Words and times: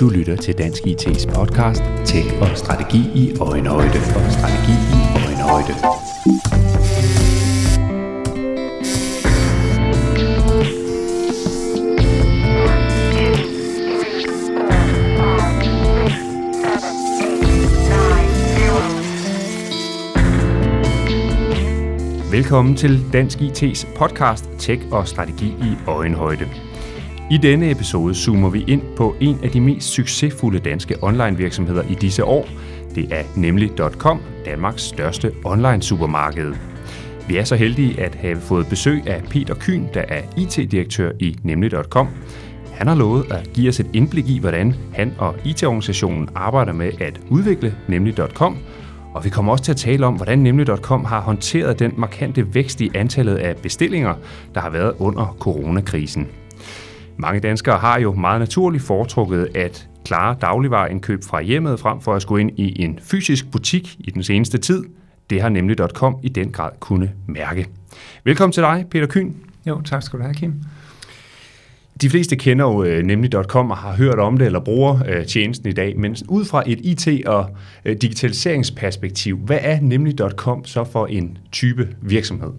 Du 0.00 0.08
lytter 0.08 0.36
til 0.36 0.58
Dansk 0.58 0.82
IT's 0.82 1.34
podcast 1.34 1.82
Tech 2.04 2.26
og 2.40 2.48
Strategi 2.58 2.98
i 3.14 3.36
Øjenhøjde 3.40 3.98
og 4.16 4.32
Strategi 4.32 4.72
i 4.72 5.00
Øjenhøjde. 5.26 5.74
Velkommen 22.30 22.76
til 22.76 23.12
Dansk 23.12 23.38
IT's 23.38 23.98
podcast 23.98 24.50
Tech 24.58 24.82
og 24.92 25.08
Strategi 25.08 25.46
i 25.46 25.76
Øjenhøjde. 25.86 26.73
I 27.30 27.36
denne 27.36 27.70
episode 27.70 28.14
zoomer 28.14 28.50
vi 28.50 28.64
ind 28.68 28.82
på 28.96 29.16
en 29.20 29.38
af 29.42 29.50
de 29.50 29.60
mest 29.60 29.88
succesfulde 29.88 30.58
danske 30.58 30.96
online 31.02 31.36
virksomheder 31.36 31.82
i 31.82 31.94
disse 31.94 32.24
år. 32.24 32.48
Det 32.94 33.12
er 33.12 33.22
nemlig.com, 33.36 34.20
Danmarks 34.44 34.82
største 34.82 35.32
online 35.44 35.82
supermarked. 35.82 36.54
Vi 37.28 37.36
er 37.36 37.44
så 37.44 37.56
heldige 37.56 38.00
at 38.00 38.14
have 38.14 38.40
fået 38.40 38.66
besøg 38.66 39.08
af 39.08 39.22
Peter 39.30 39.54
Kyn, 39.54 39.86
der 39.94 40.04
er 40.08 40.22
IT-direktør 40.36 41.12
i 41.20 41.36
nemlig.com. 41.42 42.08
Han 42.72 42.86
har 42.86 42.94
lovet 42.94 43.32
at 43.32 43.50
give 43.54 43.68
os 43.68 43.80
et 43.80 43.90
indblik 43.92 44.28
i, 44.28 44.38
hvordan 44.38 44.74
han 44.92 45.14
og 45.18 45.34
IT-organisationen 45.44 46.28
arbejder 46.34 46.72
med 46.72 46.92
at 47.00 47.20
udvikle 47.30 47.74
nemlig.com, 47.88 48.58
og 49.14 49.24
vi 49.24 49.30
kommer 49.30 49.52
også 49.52 49.64
til 49.64 49.72
at 49.72 49.76
tale 49.76 50.06
om, 50.06 50.14
hvordan 50.14 50.38
nemlig.com 50.38 51.04
har 51.04 51.20
håndteret 51.20 51.78
den 51.78 51.92
markante 51.96 52.54
vækst 52.54 52.80
i 52.80 52.90
antallet 52.94 53.36
af 53.36 53.56
bestillinger, 53.56 54.14
der 54.54 54.60
har 54.60 54.70
været 54.70 54.94
under 54.98 55.36
coronakrisen. 55.40 56.28
Mange 57.16 57.40
danskere 57.40 57.78
har 57.78 58.00
jo 58.00 58.12
meget 58.12 58.40
naturligt 58.40 58.84
foretrukket 58.84 59.48
at 59.56 59.88
klare 60.04 60.36
dagligvareindkøb 60.40 61.24
fra 61.24 61.42
hjemmet 61.42 61.80
frem 61.80 62.00
for 62.00 62.14
at 62.14 62.22
skulle 62.22 62.40
ind 62.40 62.58
i 62.58 62.82
en 62.82 62.98
fysisk 63.02 63.50
butik 63.50 63.96
i 63.98 64.10
den 64.10 64.22
seneste 64.22 64.58
tid. 64.58 64.84
Det 65.30 65.42
har 65.42 65.48
nemlig.com 65.48 66.16
i 66.22 66.28
den 66.28 66.52
grad 66.52 66.70
kunne 66.80 67.12
mærke. 67.26 67.68
Velkommen 68.24 68.52
til 68.52 68.62
dig, 68.62 68.84
Peter 68.90 69.06
Kyn. 69.06 69.32
Jo, 69.66 69.80
tak 69.80 70.02
skal 70.02 70.18
du 70.18 70.24
have, 70.24 70.34
Kim. 70.34 70.54
De 72.02 72.10
fleste 72.10 72.36
kender 72.36 72.64
jo 72.64 72.84
øh, 72.84 73.02
nemlig.com 73.02 73.70
og 73.70 73.76
har 73.76 73.96
hørt 73.96 74.18
om 74.18 74.38
det 74.38 74.46
eller 74.46 74.60
bruger 74.60 75.02
øh, 75.08 75.26
tjenesten 75.26 75.68
i 75.68 75.72
dag, 75.72 75.98
men 75.98 76.16
ud 76.28 76.44
fra 76.44 76.62
et 76.66 76.78
IT- 76.80 77.26
og 77.26 77.56
øh, 77.84 77.96
digitaliseringsperspektiv, 77.96 79.38
hvad 79.38 79.58
er 79.60 79.80
nemlig.com 79.80 80.64
så 80.64 80.84
for 80.84 81.06
en 81.06 81.38
type 81.52 81.88
virksomhed? 82.02 82.50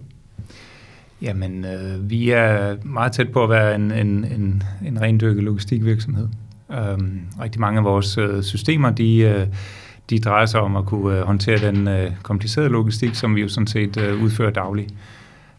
Jamen, 1.26 1.64
øh, 1.64 2.10
vi 2.10 2.30
er 2.30 2.76
meget 2.84 3.12
tæt 3.12 3.32
på 3.32 3.44
at 3.44 3.50
være 3.50 3.74
en, 3.74 3.92
en, 3.92 4.24
en, 4.24 4.62
en 4.86 5.00
rendyrket 5.00 5.44
logistikvirksomhed. 5.44 6.28
Øhm, 6.72 7.20
rigtig 7.40 7.60
mange 7.60 7.78
af 7.78 7.84
vores 7.84 8.18
øh, 8.18 8.42
systemer, 8.42 8.90
de, 8.90 9.18
øh, 9.18 9.46
de 10.10 10.18
drejer 10.18 10.46
sig 10.46 10.60
om 10.60 10.76
at 10.76 10.84
kunne 10.84 11.18
øh, 11.18 11.22
håndtere 11.22 11.58
den 11.58 11.88
øh, 11.88 12.10
komplicerede 12.22 12.70
logistik, 12.70 13.14
som 13.14 13.36
vi 13.36 13.40
jo 13.40 13.48
sådan 13.48 13.66
set 13.66 13.96
øh, 13.96 14.22
udfører 14.22 14.50
dagligt. 14.50 14.94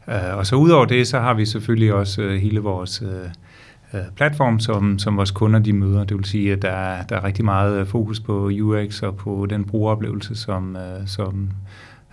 Øh, 0.08 0.38
og 0.38 0.46
så 0.46 0.56
udover 0.56 0.86
det, 0.86 1.08
så 1.08 1.20
har 1.20 1.34
vi 1.34 1.46
selvfølgelig 1.46 1.94
også 1.94 2.22
øh, 2.22 2.42
hele 2.42 2.60
vores 2.60 3.02
øh, 3.02 3.30
øh 3.94 4.06
platform, 4.16 4.60
som, 4.60 5.00
som 5.00 5.18
vores 5.18 5.32
kunder 5.32 5.60
de 5.60 5.74
møder. 5.74 6.04
Det 6.04 6.18
vil 6.18 6.26
sige, 6.26 6.54
at 6.54 6.62
der, 6.62 7.04
der 7.10 7.16
er 7.16 7.24
rigtig 7.24 7.46
meget 7.46 7.80
øh, 7.80 7.88
fokus 7.88 8.20
på 8.20 8.52
UX 8.62 9.04
og 9.04 9.16
på 9.16 9.48
den 9.50 9.64
brugeroplevelse, 9.64 10.36
som, 10.36 10.76
øh, 10.76 11.08
som 11.08 11.50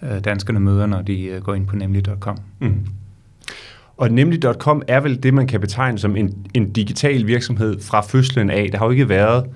øh, 0.03 0.25
danskerne 0.25 0.61
møder, 0.61 0.87
når 0.87 1.03
de 1.03 1.25
øh, 1.25 1.43
går 1.43 1.55
ind 1.55 1.67
på 1.67 1.77
nemlig.com. 1.77 2.39
Mm. 2.61 2.87
Og 3.97 4.11
nemlig.com 4.11 4.83
er 4.89 5.01
vel 5.01 5.23
det, 5.23 5.35
man 5.35 5.47
kan 5.47 5.61
betegne 5.61 5.99
som 5.99 6.17
en, 6.17 6.47
en 6.55 6.73
digital 6.73 7.27
virksomhed 7.27 7.81
fra 7.81 8.01
fødslen 8.01 8.51
af. 8.51 8.69
Der 8.73 8.79
har 8.79 8.85
jo 8.85 8.91
ikke 8.91 9.09
været 9.09 9.47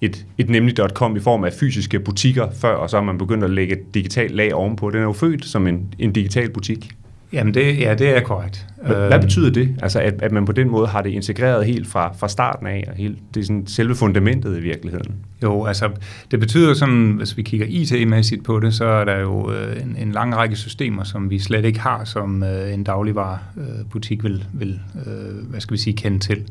et, 0.00 0.26
et 0.38 0.50
nemlig.com 0.50 1.16
i 1.16 1.20
form 1.20 1.44
af 1.44 1.52
fysiske 1.52 2.00
butikker 2.00 2.48
før, 2.50 2.74
og 2.74 2.90
så 2.90 2.96
har 2.96 3.04
man 3.04 3.18
begyndt 3.18 3.44
at 3.44 3.50
lægge 3.50 3.76
et 3.76 3.94
digitalt 3.94 4.34
lag 4.34 4.54
ovenpå. 4.54 4.90
Den 4.90 4.98
er 4.98 5.02
jo 5.02 5.12
født 5.12 5.44
som 5.44 5.66
en, 5.66 5.94
en 5.98 6.12
digital 6.12 6.50
butik. 6.50 6.96
Jamen 7.32 7.54
det, 7.54 7.80
ja, 7.80 7.94
det 7.94 8.16
er 8.16 8.20
korrekt. 8.20 8.66
Hvad, 8.82 8.96
hvad 8.96 9.12
øhm. 9.12 9.20
betyder 9.20 9.50
det? 9.50 9.76
Altså 9.82 10.00
at, 10.00 10.22
at 10.22 10.32
man 10.32 10.44
på 10.44 10.52
den 10.52 10.68
måde 10.70 10.86
har 10.86 11.02
det 11.02 11.10
integreret 11.10 11.66
helt 11.66 11.88
fra, 11.88 12.12
fra 12.18 12.28
starten 12.28 12.66
af, 12.66 12.84
og 12.88 12.94
helt, 12.94 13.18
det 13.34 13.40
er 13.40 13.44
sådan 13.44 13.66
selve 13.66 13.94
fundamentet 13.94 14.58
i 14.58 14.60
virkeligheden? 14.60 15.14
Jo, 15.42 15.64
altså 15.64 15.90
det 16.30 16.40
betyder 16.40 16.74
sådan, 16.74 17.12
hvis 17.16 17.36
vi 17.36 17.42
kigger 17.42 17.66
IT-mæssigt 17.68 18.44
på 18.44 18.60
det, 18.60 18.74
så 18.74 18.84
er 18.84 19.04
der 19.04 19.20
jo 19.20 19.52
øh, 19.52 19.82
en, 19.82 19.96
en 19.98 20.12
lang 20.12 20.36
række 20.36 20.56
systemer, 20.56 21.04
som 21.04 21.30
vi 21.30 21.38
slet 21.38 21.64
ikke 21.64 21.80
har, 21.80 22.04
som 22.04 22.42
øh, 22.42 22.74
en 22.74 22.84
dagligvarerbutik 22.84 24.24
vil, 24.24 24.44
vil 24.52 24.80
øh, 25.06 25.50
hvad 25.50 25.60
skal 25.60 25.72
vi 25.72 25.78
sige, 25.78 25.96
kende 25.96 26.18
til. 26.18 26.44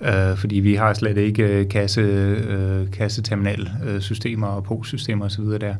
Øh, 0.00 0.36
fordi 0.36 0.56
vi 0.56 0.74
har 0.74 0.94
slet 0.94 1.16
ikke 1.16 1.64
kasse, 1.64 2.00
øh, 2.00 2.90
kasseterminalsystemer 2.90 4.46
og 4.46 4.64
postsystemer 4.64 5.24
osv. 5.24 5.44
der. 5.44 5.74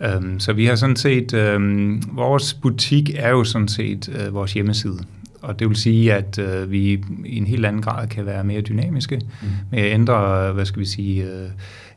Øhm, 0.00 0.40
så 0.40 0.52
vi 0.52 0.66
har 0.66 0.74
sådan 0.74 0.96
set, 0.96 1.34
øhm, 1.34 2.02
vores 2.12 2.54
butik 2.54 3.10
er 3.16 3.30
jo 3.30 3.44
sådan 3.44 3.68
set 3.68 4.16
øh, 4.18 4.34
vores 4.34 4.52
hjemmeside. 4.52 4.98
Og 5.42 5.58
det 5.58 5.68
vil 5.68 5.76
sige, 5.76 6.14
at 6.14 6.38
øh, 6.38 6.70
vi 6.70 7.04
i 7.24 7.36
en 7.36 7.46
helt 7.46 7.66
anden 7.66 7.82
grad 7.82 8.08
kan 8.08 8.26
være 8.26 8.44
mere 8.44 8.60
dynamiske 8.60 9.16
mm. 9.16 9.48
med 9.70 9.78
at 9.78 9.92
ændre, 9.92 10.52
hvad 10.52 10.64
skal 10.64 10.80
vi 10.80 10.86
sige, 10.86 11.24
øh, 11.24 11.48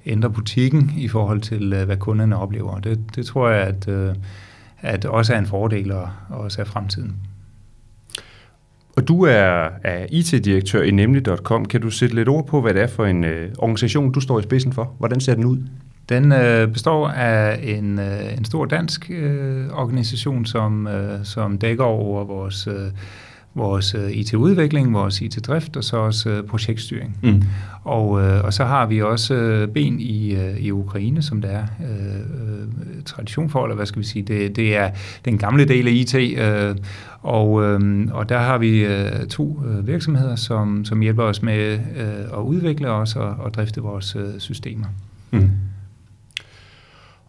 ændre 0.06 0.30
butikken 0.30 0.91
i 0.97 1.08
forhold 1.08 1.41
til, 1.41 1.74
øh, 1.74 1.85
hvad 1.85 1.97
kunderne 1.97 2.38
oplever. 2.38 2.80
Det, 2.80 3.00
det 3.16 3.25
tror 3.25 3.50
jeg, 3.50 3.68
at, 3.68 3.88
øh, 3.88 4.16
at 4.81 5.06
også 5.06 5.34
er 5.34 5.40
en 5.40 5.47
fordel 5.47 5.91
og, 5.91 6.09
og 6.29 6.40
også 6.40 6.62
er 6.62 6.66
fremtiden. 6.66 7.16
Og 8.96 9.08
du 9.08 9.24
er, 9.24 9.69
er 9.84 10.06
IT-direktør 10.09 10.81
i 10.81 10.91
nemlig.com. 10.91 11.66
Kan 11.66 11.81
du 11.81 11.90
sætte 11.90 12.16
lidt 12.16 12.29
ord 12.29 12.47
på, 12.47 12.62
hvad 12.62 12.74
det 12.74 12.81
er 12.81 12.88
for 12.88 13.06
en 13.06 13.24
øh, 13.24 13.52
organisation, 13.58 14.12
du 14.12 14.19
står 14.19 14.40
i 14.40 14.44
spidsen 14.44 14.74
for? 14.74 14.96
Hvordan 14.97 15.19
ser 15.19 15.35
den 15.35 15.46
ud? 15.46 15.58
Den 16.09 16.31
øh, 16.31 16.68
består 16.68 17.09
af 17.09 17.59
en, 17.63 18.00
øh, 18.00 18.38
en 18.38 18.45
stor 18.45 18.66
dansk 18.66 19.12
øh, 19.12 19.66
organisation, 19.72 20.45
som, 20.45 20.88
øh, 20.88 21.19
som 21.25 21.57
dækker 21.57 21.84
over 21.84 22.23
vores, 22.23 22.68
øh, 22.68 22.91
vores 23.56 23.95
øh, 23.95 24.12
IT-udvikling, 24.12 24.94
vores 24.94 25.22
IT-drift 25.22 25.78
og 25.78 25.84
så 25.84 25.97
også 25.97 26.29
øh, 26.29 26.44
projektstyring. 26.44 27.17
Mm. 27.23 27.41
Og, 27.84 28.22
øh, 28.22 28.44
og 28.44 28.53
så 28.53 28.66
har 28.66 28.85
vi 28.85 29.01
også 29.01 29.34
øh, 29.34 29.67
ben 29.67 30.00
i, 30.00 30.35
øh, 30.35 30.57
i 30.57 30.72
Ukraine, 30.72 31.22
som 31.22 31.41
der 31.41 31.50
er 31.50 31.63
øh, 31.90 32.19
øh, 32.19 33.03
tradition 33.06 33.50
for, 33.50 33.63
eller 33.63 33.75
hvad 33.75 33.85
skal 33.85 34.01
vi 34.01 34.06
sige, 34.06 34.23
det, 34.23 34.56
det 34.56 34.75
er 34.75 34.90
den 35.25 35.38
gamle 35.38 35.66
del 35.66 35.88
af 35.88 35.91
IT, 35.91 36.16
øh, 36.16 36.75
og, 37.22 37.63
øh, 37.63 38.07
og 38.12 38.29
der 38.29 38.40
har 38.40 38.57
vi 38.57 38.85
øh, 38.85 39.28
to 39.28 39.62
øh, 39.67 39.88
virksomheder, 39.88 40.35
som, 40.35 40.85
som 40.85 41.01
hjælper 41.01 41.23
os 41.23 41.41
med 41.41 41.79
øh, 41.97 42.40
at 42.40 42.41
udvikle 42.44 42.90
os 42.90 43.16
og, 43.16 43.29
og 43.29 43.53
drifte 43.53 43.81
vores 43.81 44.16
øh, 44.16 44.40
systemer. 44.40 44.88
Mm. 45.31 45.50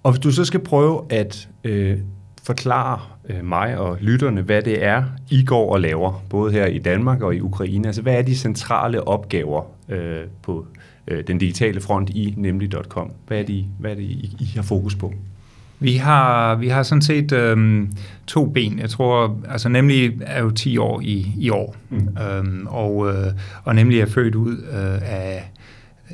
Og 0.08 0.12
hvis 0.12 0.20
du 0.20 0.32
så 0.32 0.44
skal 0.44 0.60
prøve 0.60 1.02
at 1.10 1.48
øh, 1.64 1.98
forklare 2.42 3.00
øh, 3.28 3.44
mig 3.44 3.78
og 3.78 3.98
lytterne, 4.00 4.42
hvad 4.42 4.62
det 4.62 4.84
er, 4.84 5.04
I 5.30 5.44
går 5.44 5.72
og 5.72 5.80
laver, 5.80 6.24
både 6.30 6.52
her 6.52 6.66
i 6.66 6.78
Danmark 6.78 7.22
og 7.22 7.34
i 7.34 7.40
Ukraine. 7.40 7.88
Altså, 7.88 8.02
hvad 8.02 8.14
er 8.14 8.22
de 8.22 8.36
centrale 8.36 9.08
opgaver 9.08 9.62
øh, 9.88 10.20
på 10.42 10.66
øh, 11.08 11.26
den 11.26 11.38
digitale 11.38 11.80
front 11.80 12.10
i 12.10 12.34
nemlig.com? 12.36 13.10
Hvad 13.26 13.38
er 13.38 13.42
det, 13.42 13.64
hvad 13.78 13.90
er 13.90 13.94
det 13.94 14.02
I, 14.02 14.36
I 14.40 14.52
har 14.54 14.62
fokus 14.62 14.94
på? 14.94 15.14
Vi 15.80 15.96
har, 15.96 16.54
vi 16.54 16.68
har 16.68 16.82
sådan 16.82 17.02
set 17.02 17.32
øhm, 17.32 17.92
to 18.26 18.46
ben. 18.46 18.78
Jeg 18.78 18.90
tror, 18.90 19.38
altså 19.48 19.68
nemlig 19.68 20.18
er 20.20 20.42
jo 20.42 20.50
10 20.50 20.78
år 20.78 21.00
i, 21.00 21.32
i 21.38 21.50
år, 21.50 21.76
mm. 21.90 22.08
øhm, 22.22 22.66
og, 22.66 23.08
øh, 23.08 23.32
og 23.64 23.74
nemlig 23.74 24.00
er 24.00 24.06
født 24.06 24.34
ud 24.34 24.56
øh, 24.56 25.10
af 25.12 25.50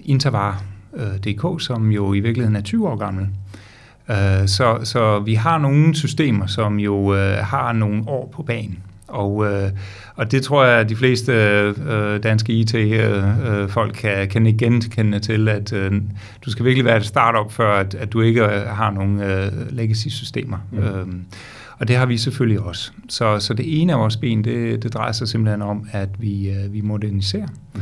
Intervar.dk, 0.05 1.44
øh, 1.44 1.61
som 1.61 1.91
jo 1.91 2.15
i 2.15 2.21
virkeligheden 2.21 2.56
er 2.56 2.61
20 2.61 2.88
år 2.88 2.97
gammel. 2.97 3.28
Øh, 4.11 4.49
så, 4.49 4.79
så 4.85 5.19
vi 5.19 5.35
har 5.35 5.59
nogle 5.59 5.95
systemer, 5.95 6.47
som 6.47 6.79
jo 6.79 7.15
øh, 7.15 7.37
har 7.37 7.73
nogle 7.73 8.03
år 8.07 8.31
på 8.35 8.43
banen. 8.43 8.79
Og, 9.09 9.47
øh, 9.47 9.71
og 10.15 10.33
det 10.33 10.43
tror 10.43 10.65
jeg, 10.65 10.81
at 10.81 10.89
de 10.89 10.97
fleste 10.97 11.33
øh, 11.33 12.23
danske 12.23 12.53
IT-folk 12.53 13.91
øh, 13.91 14.01
kan, 14.01 14.29
kan 14.29 14.47
ikke 14.47 14.59
genkende 14.59 15.19
til, 15.19 15.49
at 15.49 15.73
øh, 15.73 15.93
du 16.45 16.51
skal 16.51 16.65
virkelig 16.65 16.85
være 16.85 16.97
et 16.97 17.06
startup, 17.06 17.53
før 17.53 17.73
at, 17.73 17.95
at 17.95 18.12
du 18.12 18.21
ikke 18.21 18.49
har 18.49 18.91
nogle 18.91 19.45
øh, 19.45 19.53
legacy-systemer. 19.71 20.59
Mm. 20.71 20.79
Øh, 20.79 21.07
og 21.79 21.89
det 21.89 21.97
har 21.97 22.07
vi 22.07 22.19
selvfølgelig 22.19 22.61
også. 22.61 22.93
Så, 23.09 23.39
så 23.41 23.55
det 23.55 23.81
ene 23.81 23.93
af 23.93 23.99
vores 23.99 24.17
ben, 24.17 24.45
det, 24.45 24.83
det 24.83 24.95
drejer 24.95 25.12
sig 25.12 25.29
simpelthen 25.29 25.62
om, 25.62 25.89
at 25.93 26.09
vi, 26.19 26.50
øh, 26.50 26.73
vi 26.73 26.81
moderniserer. 26.81 27.49
Mm. 27.75 27.81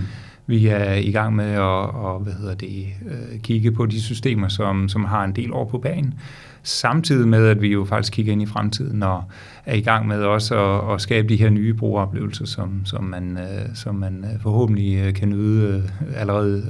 Vi 0.53 0.67
er 0.67 0.95
i 0.95 1.11
gang 1.11 1.37
med 1.37 1.51
at 1.53 1.61
og, 1.61 2.21
hvad 2.21 2.33
hedder 2.33 2.55
det, 2.55 2.87
øh, 3.07 3.41
kigge 3.41 3.73
på 3.73 3.87
de 3.87 4.03
systemer, 4.03 4.49
som, 4.49 4.89
som 4.89 5.05
har 5.05 5.25
en 5.25 5.33
del 5.33 5.53
år 5.53 5.65
på 5.65 5.79
banen, 5.79 6.15
samtidig 6.63 7.29
med, 7.29 7.47
at 7.47 7.63
vi 7.63 7.69
jo 7.69 7.85
faktisk 7.85 8.13
kigger 8.13 8.33
ind 8.33 8.43
i 8.43 8.47
fremtiden 8.47 9.03
og 9.03 9.25
er 9.67 9.75
i 9.75 9.81
gang 9.81 10.07
med 10.07 10.23
også 10.23 10.65
at, 10.65 10.95
at 10.95 11.01
skabe 11.01 11.29
de 11.29 11.37
her 11.37 11.51
nye 11.51 11.75
brugeroplevelser, 11.75 12.47
som, 12.47 12.81
som, 12.85 13.05
man, 13.05 13.39
øh, 13.39 13.75
som 13.75 13.95
man 13.95 14.25
øh, 14.25 14.41
forhåbentlig 14.43 14.99
øh, 14.99 15.15
kan 15.15 15.29
nyde 15.29 15.69
øh, 15.77 16.21
allerede 16.21 16.63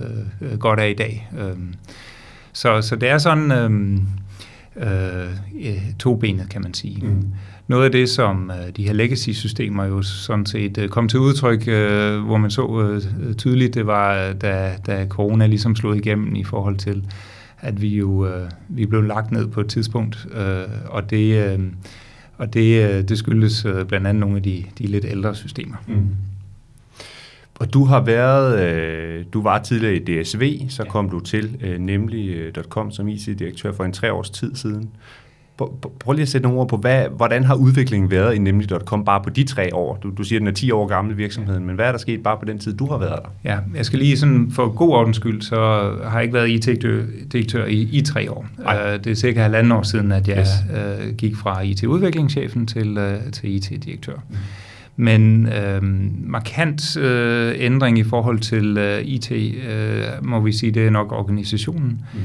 godt 0.59 0.81
af 0.81 0.91
i 0.91 0.95
dag. 0.95 1.29
Øhm, 1.39 1.75
så, 2.53 2.83
så 2.83 2.97
det 2.97 3.09
er 3.09 3.19
sådan 3.19 3.53
øhm, 3.53 4.07
øh, 4.77 5.31
øh, 5.61 5.83
tobenet, 5.99 6.49
kan 6.49 6.63
man 6.63 6.75
sige. 6.75 7.07
Mm 7.07 7.25
noget 7.73 7.85
af 7.85 7.93
det, 7.93 8.09
som 8.09 8.51
øh, 8.51 8.77
de 8.77 8.83
her 8.83 8.93
legacy-systemer 8.93 9.85
jo 9.85 10.03
sådan 10.03 10.47
set 10.47 10.79
øh, 10.79 10.89
kom 10.89 11.09
til 11.09 11.19
udtryk, 11.19 11.69
øh, 11.69 12.19
hvor 12.19 12.37
man 12.37 12.51
så 12.51 13.01
øh, 13.21 13.35
tydeligt, 13.35 13.75
det 13.75 13.87
var, 13.87 14.33
da, 14.33 14.77
da 14.87 15.07
corona 15.09 15.47
ligesom 15.47 15.77
slog 15.77 15.97
igennem 15.97 16.35
i 16.35 16.45
forhold 16.45 16.77
til, 16.77 17.05
at 17.61 17.83
vi 17.83 17.89
jo 17.97 18.27
øh, 18.27 18.51
vi 18.69 18.87
blev 18.87 19.03
lagt 19.03 19.33
ned 19.33 19.47
på 19.47 19.61
et 19.61 19.69
tidspunkt, 19.69 20.27
øh, 20.35 20.69
og 20.87 21.11
det, 21.11 21.53
øh, 21.53 21.61
og 22.39 22.55
det, 22.55 23.09
det 23.09 23.19
skyldes 23.19 23.67
blandt 23.89 24.07
andet 24.07 24.21
nogle 24.21 24.37
af 24.37 24.43
de, 24.43 24.65
de 24.79 24.87
lidt 24.87 25.05
ældre 25.05 25.35
systemer. 25.35 25.77
Mm. 25.87 26.07
Og 27.55 27.75
du 27.75 27.85
har 27.85 28.01
været, 28.01 29.33
du 29.33 29.43
var 29.43 29.59
tidligere 29.59 29.97
i 29.97 30.23
DSV, 30.23 30.69
så 30.69 30.83
ja. 30.83 30.91
kom 30.91 31.11
du 31.11 31.21
til 31.21 31.77
nemlig.com 31.79 32.91
som 32.91 33.09
IT-direktør 33.09 33.73
for 33.73 33.85
en 33.85 33.93
tre 33.93 34.13
års 34.13 34.31
tid 34.31 34.55
siden. 34.55 34.91
Prøv 36.01 36.13
lige 36.13 36.23
at 36.23 36.29
sætte 36.29 36.43
nogle 36.43 36.61
ord 36.61 36.69
på, 36.69 36.77
hvad, 36.77 37.05
hvordan 37.17 37.45
har 37.45 37.55
udviklingen 37.55 38.11
været 38.11 38.35
i 38.35 38.39
nemlig.com 38.39 39.05
bare 39.05 39.21
på 39.25 39.31
de 39.31 39.45
tre 39.45 39.75
år? 39.75 39.99
Du, 40.03 40.11
du 40.11 40.25
siger, 40.25 40.39
at 40.39 40.41
den 40.41 40.49
er 40.49 40.53
10 40.53 40.71
år 40.71 40.87
gammel 40.87 41.17
virksomheden, 41.17 41.67
men 41.67 41.75
hvad 41.75 41.87
er 41.87 41.91
der 41.91 41.99
sket 41.99 42.23
bare 42.23 42.37
på 42.39 42.45
den 42.45 42.59
tid, 42.59 42.77
du 42.77 42.87
har 42.87 42.99
været 42.99 43.19
der? 43.23 43.51
Ja, 43.51 43.59
jeg 43.77 43.87
skal 43.87 43.99
lige 43.99 44.17
sådan 44.17 44.51
for 44.51 44.69
god 44.69 44.91
ordens 44.91 45.17
skyld, 45.17 45.43
så 45.43 45.57
har 46.05 46.13
jeg 46.13 46.23
ikke 46.23 46.35
været 46.35 46.49
IT-direktør 46.51 47.67
i, 47.67 47.89
i 47.93 48.01
tre 48.01 48.31
år. 48.31 48.47
Uh, 48.59 49.05
det 49.05 49.07
er 49.07 49.15
cirka 49.15 49.43
halvanden 49.43 49.73
år 49.73 49.83
siden, 49.83 50.13
at 50.13 50.29
jeg 50.29 50.39
yes. 50.39 50.49
uh, 51.09 51.17
gik 51.17 51.37
fra 51.37 51.61
IT-udviklingschefen 51.61 52.67
til, 52.67 52.99
uh, 52.99 53.33
til 53.33 53.55
IT-direktør. 53.55 54.17
Mm. 54.31 54.37
Men 54.97 55.47
øh, 55.47 55.83
markant 56.27 56.97
øh, 56.97 57.55
ændring 57.59 57.99
i 57.99 58.03
forhold 58.03 58.39
til 58.39 58.79
øh, 58.79 59.03
IT, 59.05 59.33
øh, 59.33 60.05
må 60.23 60.41
vi 60.41 60.53
sige, 60.53 60.73
det 60.73 60.87
er 60.87 60.91
nok 60.91 61.13
organisationen. 61.13 62.01
Mm. 62.15 62.21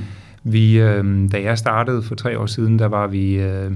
Vi, 0.52 0.80
øh, 0.80 1.32
da 1.32 1.42
jeg 1.42 1.58
startede 1.58 2.04
for 2.04 2.16
tre 2.16 2.40
år 2.40 2.46
siden, 2.46 2.80
der 2.80 2.86
var 2.86 3.08
vi 3.08 3.34
øh, 3.34 3.72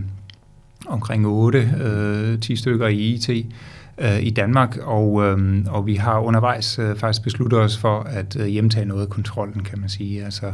omkring 0.87 1.27
8, 1.27 1.71
øh, 1.81 2.39
10 2.39 2.55
stykker 2.55 2.87
i 2.87 2.97
IT 2.97 3.29
øh, 3.97 4.23
i 4.23 4.29
Danmark, 4.29 4.77
og, 4.77 5.23
øh, 5.23 5.65
og 5.67 5.87
vi 5.87 5.95
har 5.95 6.19
undervejs 6.19 6.79
øh, 6.79 6.95
faktisk 6.95 7.23
besluttet 7.23 7.59
os 7.59 7.77
for 7.77 7.99
at 7.99 8.35
øh, 8.39 8.45
hjemtage 8.45 8.85
noget 8.85 9.01
af 9.01 9.09
kontrollen, 9.09 9.63
kan 9.63 9.79
man 9.79 9.89
sige. 9.89 10.23
Altså, 10.25 10.53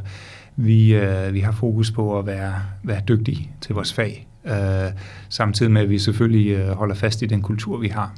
vi, 0.56 0.96
øh, 0.96 1.34
vi 1.34 1.40
har 1.40 1.52
fokus 1.52 1.92
på 1.92 2.20
at 2.20 2.26
være, 2.26 2.54
være 2.84 3.02
dygtige 3.08 3.50
til 3.62 3.76
vores 3.76 3.94
fag, 3.94 4.28
øh, 4.46 4.92
samtidig 5.30 5.72
med 5.72 5.82
at 5.82 5.90
vi 5.90 6.00
selvfølgelig 6.00 6.52
øh, 6.52 6.70
holder 6.70 6.96
fast 6.96 7.22
i 7.22 7.26
den 7.26 7.42
kultur, 7.42 7.78
vi 7.78 7.88
har. 7.88 8.14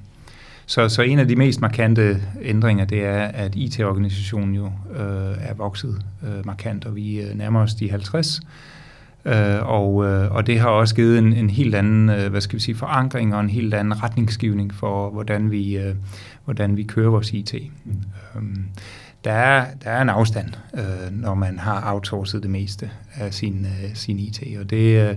Så, 0.69 0.89
så 0.89 1.01
en 1.01 1.19
af 1.19 1.27
de 1.27 1.36
mest 1.36 1.62
markante 1.62 2.21
ændringer, 2.42 2.86
det 2.86 3.06
er, 3.06 3.24
at 3.24 3.56
IT-organisationen 3.56 4.56
jo 4.56 4.66
øh, 4.95 5.38
er 5.39 5.54
vokset 5.54 6.01
øh, 6.24 6.45
markant, 6.45 6.86
og 6.86 6.95
vi 6.95 7.21
øh, 7.21 7.38
nærmer 7.38 7.62
os 7.62 7.74
de 7.74 7.89
50. 7.89 8.42
Øh, 9.25 9.33
og, 9.62 10.06
øh, 10.06 10.31
og 10.31 10.48
det 10.48 10.60
har 10.60 10.69
også 10.69 10.95
givet 10.95 11.18
en, 11.18 11.33
en 11.33 11.50
helt 11.50 11.75
anden, 11.75 12.10
øh, 12.10 12.31
hvad 12.31 12.42
skal 12.42 12.56
vi 12.56 12.62
sige, 12.62 12.75
forankring 12.75 13.36
og 13.36 13.42
en 13.42 13.50
helt 13.50 13.74
anden 13.74 14.04
retningsgivning 14.04 14.74
for, 14.74 15.10
hvordan 15.10 15.51
vi, 15.51 15.77
øh, 15.77 15.95
hvordan 16.45 16.77
vi 16.77 16.83
kører 16.83 17.10
vores 17.10 17.33
IT. 17.33 17.54
Mm. 17.86 17.92
Øh, 18.36 18.44
der 19.24 19.31
er, 19.31 19.65
der 19.83 19.89
er 19.89 20.01
en 20.01 20.10
afstand, 20.10 20.50
øh, 20.74 21.12
når 21.12 21.33
man 21.33 21.60
har 21.60 21.94
outsourcet 21.94 22.44
det 22.44 22.51
meste 22.51 22.89
af 23.15 23.33
sin, 23.33 23.65
øh, 23.65 23.95
sin 23.95 24.19
IT, 24.19 24.44
og 24.60 24.69
det, 24.69 25.10
øh, 25.10 25.15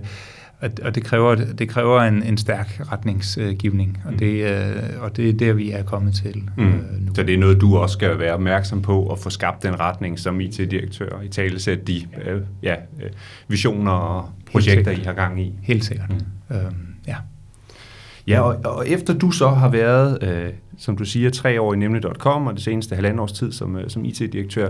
og 0.83 0.95
det 0.95 1.03
kræver, 1.03 1.35
det 1.35 1.69
kræver 1.69 2.01
en, 2.01 2.23
en 2.23 2.37
stærk 2.37 2.81
retningsgivning, 2.91 4.01
og 4.05 4.19
det, 4.19 4.51
øh, 4.51 4.75
og 4.99 5.17
det 5.17 5.29
er 5.29 5.33
der, 5.33 5.53
vi 5.53 5.71
er 5.71 5.83
kommet 5.83 6.15
til 6.15 6.49
mm. 6.57 6.63
øh, 6.63 6.73
nu. 6.99 7.15
Så 7.15 7.23
det 7.23 7.33
er 7.33 7.37
noget, 7.37 7.61
du 7.61 7.77
også 7.77 7.93
skal 7.93 8.19
være 8.19 8.33
opmærksom 8.33 8.81
på, 8.81 9.11
at 9.11 9.19
få 9.19 9.29
skabt 9.29 9.63
den 9.63 9.79
retning 9.79 10.19
som 10.19 10.41
IT-direktør, 10.41 11.21
i 11.21 11.27
tale 11.27 11.59
sætte 11.59 11.83
de 11.83 12.07
øh, 12.25 12.41
ja, 12.63 12.75
øh, 13.03 13.09
visioner 13.47 13.91
og 13.91 14.29
projekter, 14.51 14.91
I 14.91 15.03
har 15.05 15.13
gang 15.13 15.41
i. 15.41 15.53
Helt 15.63 15.85
sikkert, 15.85 16.09
mm. 16.09 16.55
øhm, 16.55 16.95
ja. 17.07 17.15
Ja, 18.27 18.41
og, 18.41 18.59
og 18.65 18.89
efter 18.89 19.13
du 19.13 19.31
så 19.31 19.49
har 19.49 19.69
været, 19.69 20.23
øh, 20.23 20.49
som 20.77 20.97
du 20.97 21.05
siger, 21.05 21.29
tre 21.29 21.61
år 21.61 21.73
i 21.73 21.77
nemlig.com, 21.77 22.47
og 22.47 22.53
det 22.53 22.63
seneste 22.63 22.95
halvandet 22.95 23.19
års 23.19 23.31
tid 23.31 23.51
som, 23.51 23.77
øh, 23.77 23.89
som 23.89 24.05
IT-direktør, 24.05 24.69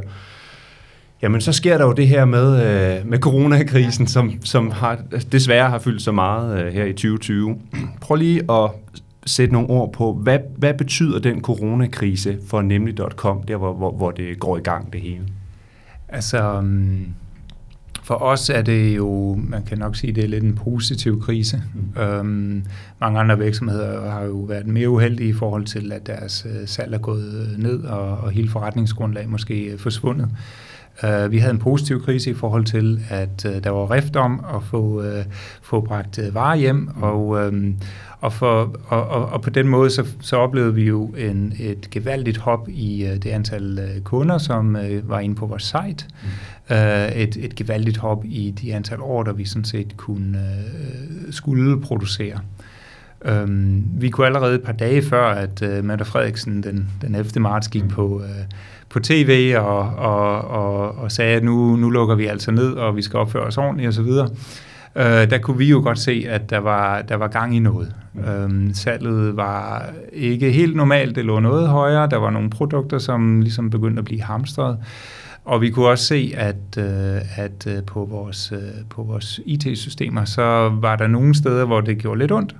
Jamen, 1.24 1.42
så 1.42 1.52
sker 1.52 1.78
der 1.78 1.86
jo 1.86 1.94
det 1.94 2.08
her 2.08 2.26
med, 2.26 2.54
øh, 2.54 3.08
med 3.08 3.20
coronakrisen, 3.20 4.08
som, 4.08 4.34
som 4.44 4.72
har, 4.72 5.00
desværre 5.32 5.70
har 5.70 5.80
fyldt 5.80 6.02
så 6.02 6.12
meget 6.12 6.66
øh, 6.66 6.74
her 6.74 6.86
i 6.86 6.94
2020. 6.94 7.58
Prøv 8.02 8.16
lige 8.16 8.52
at 8.52 8.70
sætte 9.26 9.54
nogle 9.54 9.70
ord 9.70 9.94
på, 9.94 10.14
hvad, 10.14 10.40
hvad 10.58 10.74
betyder 10.74 11.20
den 11.20 11.42
coronakrise 11.42 12.38
for 12.48 12.62
nemlig.com, 12.62 13.44
der 13.44 13.58
hvor, 13.58 13.74
hvor, 13.74 13.92
hvor 13.92 14.12
det 14.12 14.40
går 14.40 14.58
i 14.58 14.62
gang 14.62 14.94
det 14.94 15.02
hele? 15.02 15.24
Altså, 16.10 16.58
um, 16.58 17.08
for 18.04 18.16
os 18.16 18.50
er 18.50 18.62
det 18.62 18.96
jo, 18.96 19.40
man 19.48 19.64
kan 19.64 19.78
nok 19.78 19.96
sige, 19.96 20.14
det 20.14 20.24
er 20.24 20.28
lidt 20.28 20.44
en 20.44 20.56
positiv 20.56 21.22
krise. 21.22 21.62
Mm. 21.96 22.02
Um, 22.04 22.64
mange 23.02 23.20
andre 23.20 23.40
virksomheder 23.40 24.12
har 24.12 24.24
jo 24.24 24.36
været 24.38 24.68
mere 24.68 24.90
uheldige 24.90 25.30
i 25.30 25.34
forhold 25.34 25.66
til, 25.66 25.92
at 25.92 26.08
deres 26.08 26.46
uh, 26.46 26.68
salg 26.68 26.94
er 26.94 26.98
gået 26.98 27.56
ned, 27.58 27.84
og, 27.84 28.18
og 28.18 28.32
hele 28.32 28.50
forretningsgrundlag 28.50 29.30
måske 29.30 29.78
forsvundet. 29.78 30.30
Uh, 31.04 31.32
vi 31.32 31.38
havde 31.38 31.54
en 31.54 31.60
positiv 31.60 32.06
krise 32.06 32.30
i 32.30 32.34
forhold 32.34 32.66
til, 32.66 33.02
at 33.10 33.46
uh, 33.46 33.64
der 33.64 33.70
var 33.70 33.92
rift 33.92 34.16
om 34.16 34.46
at 34.56 34.64
få, 34.64 35.00
uh, 35.00 35.24
få 35.62 35.82
bragt 35.82 36.18
uh, 36.18 36.36
varer 36.36 36.56
hjem, 36.56 36.90
og, 37.02 37.28
um, 37.28 37.76
og, 38.22 38.34
for, 38.34 38.76
og, 38.88 39.08
og, 39.08 39.26
og 39.26 39.42
på 39.42 39.50
den 39.50 39.68
måde 39.68 39.90
så, 39.90 40.06
så 40.22 40.36
oplevede 40.36 40.76
vi 40.76 40.84
jo 40.84 41.06
en, 41.06 41.54
et 41.60 41.90
gevaldigt 41.92 42.38
hop 42.38 42.68
i 42.70 43.04
uh, 43.04 43.16
det 43.16 43.26
antal 43.26 43.80
uh, 43.80 44.02
kunder, 44.04 44.38
som 44.38 44.76
uh, 44.76 45.10
var 45.10 45.20
inde 45.20 45.36
på 45.36 45.46
vores 45.46 45.64
site. 45.64 46.06
Mm. 46.24 46.30
Uh, 46.70 46.78
et, 47.16 47.38
et 47.38 47.56
gevaldigt 47.56 47.98
hop 47.98 48.26
i 48.26 48.52
de 48.62 48.74
antal 48.74 49.02
ordre, 49.02 49.38
vi 49.38 49.46
sådan 49.46 49.66
set 49.66 49.98
kunne 49.98 50.40
uh, 50.40 51.34
skulle 51.34 51.82
producere. 51.82 52.40
Um, 53.32 53.84
vi 53.98 54.10
kunne 54.10 54.28
allerede 54.28 54.56
et 54.56 54.64
par 54.64 54.72
dage 54.72 55.02
før, 55.02 55.26
at 55.26 55.62
uh, 55.62 55.86
Mette 55.86 56.06
Frederiksen 56.06 56.64
den, 56.64 56.90
den 57.02 57.16
11. 57.16 57.42
marts 57.42 57.68
gik 57.68 57.84
mm. 57.84 57.90
på, 57.90 58.16
uh, 58.16 58.24
på 58.94 59.00
tv 59.00 59.54
og, 59.58 59.80
og, 59.98 60.42
og, 60.42 60.98
og 60.98 61.12
sagde, 61.12 61.36
at 61.36 61.44
nu, 61.44 61.76
nu 61.76 61.90
lukker 61.90 62.16
vi 62.16 62.26
altså 62.26 62.52
ned, 62.52 62.74
og 62.74 62.96
vi 62.96 63.02
skal 63.02 63.20
opføre 63.20 63.44
os 63.44 63.58
ordentligt 63.58 63.90
osv., 63.90 64.10
øh, 64.96 65.30
der 65.30 65.38
kunne 65.38 65.58
vi 65.58 65.70
jo 65.70 65.82
godt 65.84 66.00
se, 66.00 66.26
at 66.30 66.50
der 66.50 66.58
var, 66.58 67.02
der 67.02 67.16
var 67.16 67.28
gang 67.28 67.56
i 67.56 67.60
noget. 67.60 67.94
Mm. 68.14 68.44
Um, 68.44 68.74
salget 68.74 69.38
var 69.38 69.90
ikke 70.14 70.52
helt 70.52 70.76
normalt, 70.76 71.16
det 71.16 71.26
lå 71.26 71.40
noget 71.40 71.68
højere, 71.68 72.10
der 72.10 72.18
var 72.18 72.30
nogle 72.30 72.50
produkter, 72.50 72.98
som 72.98 73.42
ligesom 73.42 73.70
begyndte 73.70 74.00
at 74.00 74.06
blive 74.06 74.22
hamstret, 74.22 74.78
og 75.46 75.62
vi 75.62 75.70
kunne 75.70 75.88
også 75.88 76.06
se, 76.06 76.34
at, 76.38 76.78
øh, 76.78 77.40
at 77.40 77.68
øh, 77.68 77.84
på 77.84 78.06
vores, 78.06 78.52
øh, 78.52 78.60
på 78.90 79.04
vores 79.04 79.40
IT-systemer, 79.46 80.26
så 80.26 80.72
var 80.82 80.96
der 80.96 81.08
nogle 81.08 81.36
steder, 81.36 81.66
hvor 81.66 81.82
det 81.82 81.98
gjorde 81.98 82.20
lidt 82.20 82.32
ondt, 82.32 82.56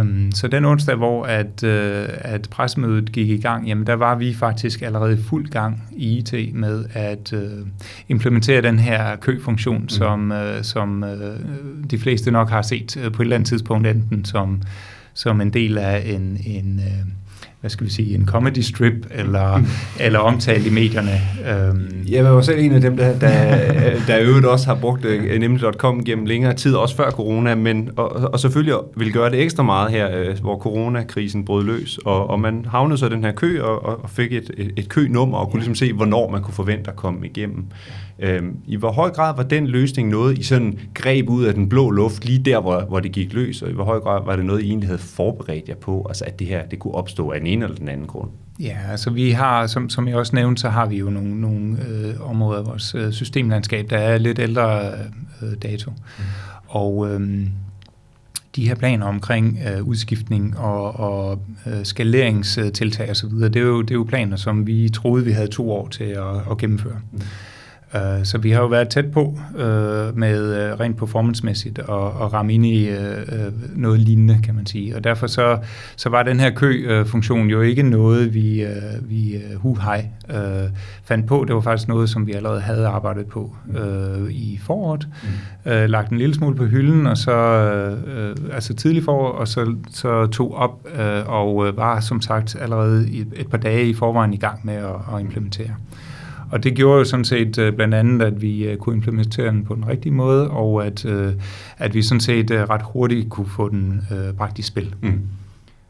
Um, 0.00 0.32
så 0.34 0.48
den 0.48 0.64
onsdag, 0.64 0.96
hvor 0.96 1.24
at, 1.24 1.62
uh, 1.62 2.04
at 2.18 2.48
pressemødet 2.50 3.12
gik 3.12 3.28
i 3.28 3.40
gang, 3.40 3.68
jamen 3.68 3.86
der 3.86 3.94
var 3.94 4.14
vi 4.14 4.34
faktisk 4.34 4.82
allerede 4.82 5.18
fuld 5.22 5.48
gang 5.48 5.82
i 5.92 6.18
IT 6.18 6.54
med 6.54 6.84
at 6.92 7.32
uh, 7.32 7.66
implementere 8.08 8.62
den 8.62 8.78
her 8.78 9.16
køfunktion, 9.16 9.82
mm. 9.82 9.88
som, 9.88 10.30
uh, 10.30 10.62
som 10.62 11.02
uh, 11.02 11.10
de 11.90 11.98
fleste 11.98 12.30
nok 12.30 12.50
har 12.50 12.62
set 12.62 12.96
uh, 12.96 13.12
på 13.12 13.22
et 13.22 13.26
eller 13.26 13.36
andet 13.36 13.48
tidspunkt, 13.48 13.86
enten 13.86 14.24
som, 14.24 14.62
som 15.14 15.40
en 15.40 15.52
del 15.52 15.78
af 15.78 16.02
en, 16.06 16.38
en 16.46 16.80
uh, 16.86 17.08
hvad 17.60 17.70
skal 17.70 17.86
vi 17.86 17.90
sige, 17.90 18.14
en 18.14 18.26
comedy 18.26 18.58
strip, 18.58 19.06
eller, 19.10 19.56
mm. 19.56 19.66
eller 20.00 20.18
omtalt 20.18 20.66
i 20.66 20.70
medierne. 20.70 21.20
Øhm. 21.50 22.06
Jeg 22.08 22.24
var 22.24 22.40
selv 22.40 22.58
en 22.58 22.72
af 22.72 22.80
dem, 22.80 22.96
der, 22.96 23.18
der, 23.18 24.06
der 24.06 24.18
øvrigt 24.20 24.46
også 24.46 24.66
har 24.66 24.74
brugt 24.74 25.04
uh, 25.04 25.40
nemlig.com 25.40 26.04
gennem 26.04 26.26
længere 26.26 26.54
tid, 26.54 26.74
også 26.74 26.96
før 26.96 27.10
corona, 27.10 27.54
men, 27.54 27.90
og, 27.96 28.10
og 28.32 28.40
selvfølgelig 28.40 28.74
vil 28.96 29.12
gøre 29.12 29.30
det 29.30 29.42
ekstra 29.42 29.62
meget 29.62 29.90
her, 29.90 30.30
uh, 30.30 30.38
hvor 30.38 30.58
coronakrisen 30.58 31.44
brød 31.44 31.64
løs, 31.64 31.98
og, 31.98 32.30
og 32.30 32.40
man 32.40 32.64
havnede 32.70 32.98
så 32.98 33.06
i 33.06 33.10
den 33.10 33.24
her 33.24 33.32
kø, 33.32 33.60
og, 33.62 34.02
og 34.02 34.10
fik 34.10 34.32
et, 34.32 34.50
et, 34.56 34.72
et 34.76 34.88
kønummer, 34.88 35.38
og 35.38 35.50
kunne 35.50 35.60
ligesom 35.60 35.74
se, 35.74 35.92
hvornår 35.92 36.30
man 36.30 36.42
kunne 36.42 36.54
forvente 36.54 36.90
at 36.90 36.96
komme 36.96 37.26
igennem. 37.26 37.64
Øhm, 38.22 38.56
I 38.66 38.76
hvor 38.76 38.92
høj 38.92 39.10
grad 39.10 39.36
var 39.36 39.42
den 39.42 39.66
løsning 39.66 40.08
noget, 40.08 40.38
I 40.38 40.42
sådan 40.42 40.78
greb 40.94 41.28
ud 41.28 41.44
af 41.44 41.54
den 41.54 41.68
blå 41.68 41.90
luft, 41.90 42.24
lige 42.24 42.38
der, 42.38 42.60
hvor, 42.60 42.80
hvor 42.80 43.00
det 43.00 43.12
gik 43.12 43.32
løs, 43.32 43.62
og 43.62 43.70
i 43.70 43.72
hvor 43.72 43.84
høj 43.84 44.00
grad 44.00 44.24
var 44.24 44.36
det 44.36 44.44
noget, 44.44 44.62
I 44.62 44.68
egentlig 44.68 44.88
havde 44.88 44.98
forberedt 44.98 45.68
jer 45.68 45.74
på, 45.74 46.06
altså 46.08 46.24
at 46.24 46.38
det 46.38 46.46
her 46.46 46.66
det 46.66 46.78
kunne 46.78 46.94
opstå 46.94 47.30
af 47.30 47.38
en 47.38 47.46
ene 47.46 47.64
eller 47.64 47.76
den 47.76 47.88
anden 47.88 48.06
grund? 48.06 48.30
Ja, 48.60 48.76
altså 48.90 49.10
vi 49.10 49.30
har, 49.30 49.66
som, 49.66 49.90
som 49.90 50.08
jeg 50.08 50.16
også 50.16 50.36
nævnte, 50.36 50.60
så 50.60 50.68
har 50.68 50.86
vi 50.86 50.96
jo 50.96 51.10
nogle, 51.10 51.40
nogle 51.40 51.76
øh, 51.88 52.30
områder 52.30 52.60
af 52.60 52.66
vores 52.66 52.94
øh, 52.94 53.12
systemlandskab, 53.12 53.90
der 53.90 53.98
er 53.98 54.18
lidt 54.18 54.38
ældre 54.38 54.90
øh, 55.42 55.52
dato. 55.62 55.90
Mm. 55.90 56.24
Og 56.68 57.10
øh, 57.10 57.46
de 58.56 58.68
her 58.68 58.74
planer 58.74 59.06
omkring 59.06 59.58
øh, 59.68 59.86
udskiftning 59.86 60.58
og, 60.58 61.00
og 61.00 61.42
øh, 61.66 61.84
skaleringstiltag 61.84 63.10
osv., 63.10 63.30
det 63.30 63.56
er, 63.56 63.60
jo, 63.60 63.82
det 63.82 63.90
er 63.90 63.94
jo 63.94 64.04
planer, 64.08 64.36
som 64.36 64.66
vi 64.66 64.88
troede, 64.88 65.24
vi 65.24 65.32
havde 65.32 65.48
to 65.48 65.70
år 65.70 65.88
til 65.88 66.04
at, 66.04 66.36
at 66.50 66.58
gennemføre. 66.58 67.00
Mm. 67.12 67.20
Uh, 67.94 68.24
så 68.24 68.38
vi 68.38 68.50
har 68.50 68.60
jo 68.60 68.66
været 68.66 68.88
tæt 68.88 69.10
på 69.12 69.38
uh, 69.54 70.18
med 70.18 70.72
uh, 70.72 70.80
rent 70.80 70.96
performancemæssigt 70.96 71.78
og, 71.78 72.12
og 72.12 72.32
ramme 72.32 72.54
ind 72.54 72.66
i 72.66 72.90
uh, 72.90 72.96
noget 73.76 74.00
lignende, 74.00 74.38
kan 74.44 74.54
man 74.54 74.66
sige. 74.66 74.96
Og 74.96 75.04
derfor 75.04 75.26
så, 75.26 75.58
så 75.96 76.08
var 76.08 76.22
den 76.22 76.40
her 76.40 76.50
kø-funktion 76.50 77.46
jo 77.46 77.60
ikke 77.60 77.82
noget, 77.82 78.34
vi, 78.34 78.64
uh, 78.64 79.10
vi 79.10 79.36
uh, 79.36 79.60
hu 79.60 79.74
hej 79.74 80.08
uh, 80.28 80.70
fandt 81.04 81.26
på. 81.26 81.44
Det 81.48 81.54
var 81.54 81.60
faktisk 81.60 81.88
noget, 81.88 82.10
som 82.10 82.26
vi 82.26 82.32
allerede 82.32 82.60
havde 82.60 82.86
arbejdet 82.86 83.26
på 83.26 83.54
uh, 83.68 84.30
i 84.30 84.60
foråret. 84.62 85.08
Mm. 85.22 85.72
Uh, 85.72 85.84
lagt 85.84 86.10
en 86.10 86.18
lille 86.18 86.34
smule 86.34 86.56
på 86.56 86.64
hylden, 86.64 87.06
og 87.06 87.18
så 87.18 87.36
uh, 88.36 88.54
altså 88.54 88.74
tidlig 88.74 89.04
forår, 89.04 89.32
og 89.32 89.48
så, 89.48 89.74
så 89.90 90.26
tog 90.26 90.54
op 90.54 90.88
uh, 90.94 91.32
og 91.34 91.76
var 91.76 92.00
som 92.00 92.20
sagt 92.20 92.56
allerede 92.60 93.08
et, 93.12 93.28
et 93.36 93.46
par 93.50 93.58
dage 93.58 93.88
i 93.88 93.94
forvejen 93.94 94.34
i 94.34 94.38
gang 94.38 94.60
med 94.62 94.74
at, 94.74 95.14
at 95.14 95.20
implementere. 95.20 95.70
Og 96.50 96.64
det 96.64 96.74
gjorde 96.74 96.98
jo 96.98 97.04
sådan 97.04 97.24
set 97.24 97.58
øh, 97.58 97.72
blandt 97.72 97.94
andet, 97.94 98.26
at 98.26 98.42
vi 98.42 98.64
øh, 98.64 98.76
kunne 98.76 98.94
implementere 98.96 99.46
den 99.46 99.64
på 99.64 99.74
den 99.74 99.88
rigtige 99.88 100.12
måde, 100.12 100.50
og 100.50 100.86
at, 100.86 101.04
øh, 101.04 101.32
at 101.78 101.94
vi 101.94 102.02
sådan 102.02 102.20
set 102.20 102.50
ret 102.50 102.82
hurtigt 102.84 103.30
kunne 103.30 103.46
få 103.46 103.68
den 103.68 104.02
bragt 104.36 104.58
i 104.58 104.62
spil. 104.62 104.94
Mm. 105.00 105.20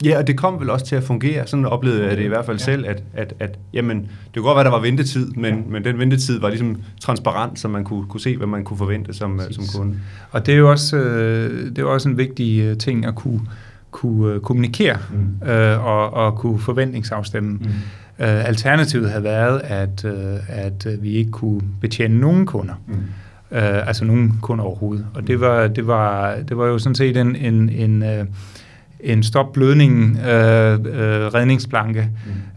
Ja, 0.04 0.18
og 0.18 0.26
det 0.26 0.36
kom 0.36 0.60
vel 0.60 0.70
også 0.70 0.86
til 0.86 0.96
at 0.96 1.02
fungere. 1.02 1.46
Sådan 1.46 1.66
oplevede 1.66 2.06
jeg 2.06 2.16
det 2.16 2.24
i 2.24 2.28
hvert 2.28 2.44
fald 2.44 2.58
ja. 2.58 2.64
selv, 2.64 2.84
at, 2.86 3.02
at, 3.14 3.34
at 3.40 3.58
jamen, 3.72 3.98
det 3.98 4.08
kunne 4.34 4.42
godt 4.42 4.54
være, 4.54 4.60
at 4.60 4.64
der 4.64 4.70
var 4.70 4.80
ventetid, 4.80 5.30
men, 5.30 5.54
ja. 5.54 5.60
men 5.68 5.84
den 5.84 5.98
ventetid 5.98 6.40
var 6.40 6.48
ligesom 6.48 6.76
transparent, 7.00 7.58
så 7.58 7.68
man 7.68 7.84
kunne, 7.84 8.06
kunne 8.06 8.20
se, 8.20 8.36
hvad 8.36 8.46
man 8.46 8.64
kunne 8.64 8.76
forvente 8.76 9.12
som, 9.12 9.40
som 9.50 9.64
kunde. 9.78 9.96
Og 10.30 10.46
det 10.46 10.54
er 10.54 10.58
jo 10.58 10.70
også, 10.70 10.96
det 11.76 11.78
er 11.78 11.84
også 11.84 12.08
en 12.08 12.18
vigtig 12.18 12.78
ting 12.78 13.06
at 13.06 13.14
kunne, 13.14 13.40
kunne 13.90 14.40
kommunikere 14.40 14.96
mm. 15.10 15.48
øh, 15.48 15.84
og, 15.84 16.12
og 16.12 16.36
kunne 16.36 16.58
forventningsafstemme. 16.58 17.50
Mm. 17.50 17.66
Øh, 18.18 18.48
alternativet 18.48 19.10
havde 19.10 19.24
været, 19.24 19.60
at, 19.64 20.04
øh, 20.04 20.38
at 20.48 20.86
øh, 20.86 21.02
vi 21.02 21.10
ikke 21.10 21.30
kunne 21.30 21.60
betjene 21.80 22.20
nogen 22.20 22.46
kunder. 22.46 22.74
Mm. 22.86 22.94
Øh, 23.56 23.88
altså 23.88 24.04
nogen 24.04 24.38
kunder 24.42 24.64
overhovedet. 24.64 25.06
Og 25.14 25.26
det 25.26 25.40
var, 25.40 25.66
det 25.66 25.86
var, 25.86 26.36
det 26.48 26.56
var 26.56 26.66
jo 26.66 26.78
sådan 26.78 26.94
set 26.94 27.16
en, 27.16 27.36
en, 27.36 27.68
en, 27.68 28.02
øh, 28.02 28.26
en 29.00 29.22
stop-blødning 29.22 30.18
øh, 30.18 30.72
øh, 30.72 31.26
redningsplanke, 31.34 32.08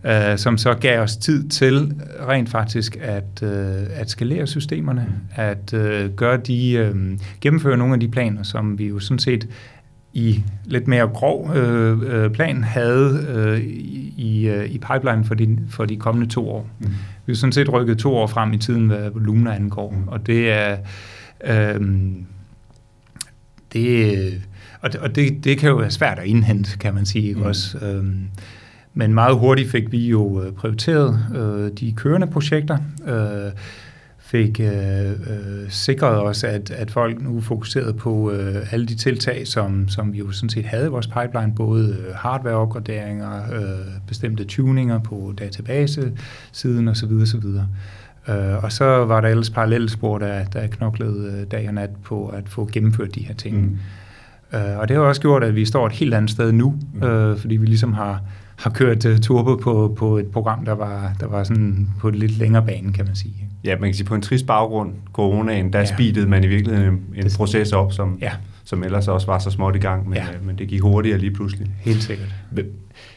mm. 0.03 0.09
øh, 0.09 0.37
som 0.37 0.57
så 0.57 0.73
gav 0.73 1.01
os 1.01 1.17
tid 1.17 1.49
til 1.49 1.93
rent 2.27 2.49
faktisk 2.49 2.97
at, 3.01 3.43
øh, 3.43 3.83
at 3.93 4.09
skalere 4.09 4.47
systemerne, 4.47 5.05
mm. 5.07 5.13
at 5.35 5.73
øh, 5.73 6.09
gøre 6.09 6.37
de, 6.37 6.71
øh, 6.71 6.95
gennemføre 7.41 7.77
nogle 7.77 7.93
af 7.93 7.99
de 7.99 8.07
planer, 8.07 8.43
som 8.43 8.79
vi 8.79 8.87
jo 8.87 8.99
sådan 8.99 9.19
set 9.19 9.47
i 10.13 10.43
lidt 10.65 10.87
mere 10.87 11.07
grov 11.07 11.51
øh, 11.55 11.99
øh, 12.05 12.31
plan 12.31 12.63
havde 12.63 13.27
øh, 13.29 13.59
i, 14.17 14.47
øh, 14.47 14.65
i 14.69 14.77
pipeline 14.77 15.25
for 15.25 15.35
de, 15.35 15.59
for 15.69 15.85
de 15.85 15.97
kommende 15.97 16.29
to 16.29 16.49
år. 16.49 16.69
Mm. 16.79 16.87
Vi 17.25 17.33
har 17.33 17.35
sådan 17.35 17.51
set 17.51 17.73
rykket 17.73 17.97
to 17.97 18.15
år 18.15 18.27
frem 18.27 18.53
i 18.53 18.57
tiden, 18.57 18.87
hvad 18.87 19.09
volumener 19.09 19.51
angår, 19.51 19.91
mm. 19.91 20.07
og 20.07 20.27
det 20.27 20.51
er 20.51 20.77
øh, 21.43 21.81
det, 23.73 24.41
og, 24.81 24.93
det, 24.93 25.01
og 25.01 25.15
det, 25.15 25.43
det 25.43 25.57
kan 25.57 25.69
jo 25.69 25.75
være 25.75 25.91
svært 25.91 26.19
at 26.19 26.25
indhente, 26.25 26.77
kan 26.77 26.93
man 26.93 27.05
sige, 27.05 27.35
mm. 27.35 27.41
også. 27.41 27.77
Øh, 27.77 28.05
men 28.93 29.13
meget 29.13 29.37
hurtigt 29.37 29.71
fik 29.71 29.91
vi 29.91 30.07
jo 30.07 30.43
øh, 30.43 30.51
prioriteret 30.51 31.19
øh, 31.35 31.71
de 31.79 31.93
kørende 31.93 32.27
projekter, 32.27 32.77
øh, 33.07 33.51
fik 34.33 34.59
øh, 34.59 35.11
øh, 35.11 35.69
sikret 35.69 36.21
os, 36.21 36.43
at, 36.43 36.71
at 36.71 36.91
folk 36.91 37.21
nu 37.21 37.41
fokuserede 37.41 37.93
på 37.93 38.31
øh, 38.31 38.73
alle 38.73 38.85
de 38.85 38.95
tiltag, 38.95 39.47
som, 39.47 39.87
som 39.87 40.13
vi 40.13 40.17
jo 40.17 40.31
sådan 40.31 40.49
set 40.49 40.65
havde 40.65 40.85
i 40.85 40.89
vores 40.89 41.07
pipeline, 41.07 41.53
både 41.55 41.97
øh, 41.99 42.15
hardwareopgraderinger, 42.15 43.53
øh, 43.53 43.87
bestemte 44.07 44.43
tuninger 44.43 44.99
på 44.99 45.33
database-siden 45.39 46.87
osv. 46.87 47.11
osv. 47.21 47.45
Øh, 48.27 48.63
og 48.63 48.71
så 48.71 48.85
var 48.85 49.21
der 49.21 49.27
ellers 49.27 49.49
parallelle 49.49 49.89
spor, 49.89 50.17
der, 50.17 50.43
der 50.43 50.67
knoklede 50.67 51.39
øh, 51.41 51.51
dag 51.51 51.67
og 51.67 51.73
nat 51.73 51.89
på 52.03 52.27
at 52.27 52.49
få 52.49 52.69
gennemført 52.71 53.15
de 53.15 53.23
her 53.25 53.35
ting. 53.35 53.61
Mm. 53.61 54.57
Øh, 54.57 54.77
og 54.77 54.87
det 54.87 54.97
har 54.97 55.03
også 55.03 55.21
gjort, 55.21 55.43
at 55.43 55.55
vi 55.55 55.65
står 55.65 55.85
et 55.85 55.93
helt 55.93 56.13
andet 56.13 56.31
sted 56.31 56.51
nu, 56.51 56.75
mm. 56.93 57.03
øh, 57.03 57.37
fordi 57.37 57.57
vi 57.57 57.65
ligesom 57.65 57.93
har 57.93 58.21
har 58.55 58.69
kørt 58.69 59.05
uh, 59.05 59.17
turbo 59.17 59.55
på, 59.55 59.95
på 59.97 60.17
et 60.17 60.27
program, 60.27 60.65
der 60.65 60.71
var, 60.71 61.13
der 61.19 61.27
var 61.27 61.43
sådan 61.43 61.87
på 61.99 62.07
et 62.07 62.15
lidt 62.15 62.37
længere 62.37 62.65
bane, 62.65 62.93
kan 62.93 63.05
man 63.05 63.15
sige. 63.15 63.33
Ja, 63.63 63.75
man 63.79 63.89
kan 63.89 63.93
sige, 63.93 64.05
på 64.05 64.15
en 64.15 64.21
trist 64.21 64.45
baggrund, 64.45 64.93
coronaen, 65.13 65.73
der 65.73 65.79
ja. 65.79 65.85
speedede 65.85 66.27
man 66.27 66.43
i 66.43 66.47
virkeligheden 66.47 66.93
en, 66.93 67.25
en 67.25 67.31
proces 67.37 67.73
op, 67.73 67.93
som, 67.93 68.17
ja. 68.21 68.31
som 68.63 68.83
ellers 68.83 69.07
også 69.07 69.27
var 69.27 69.39
så 69.39 69.51
småt 69.51 69.75
i 69.75 69.79
gang, 69.79 70.09
men, 70.09 70.17
ja. 70.17 70.23
Øh, 70.23 70.45
men 70.45 70.57
det 70.57 70.67
gik 70.67 70.81
hurtigere 70.81 71.17
lige 71.17 71.31
pludselig. 71.31 71.67
Helt 71.79 72.03
sikkert. 72.03 72.27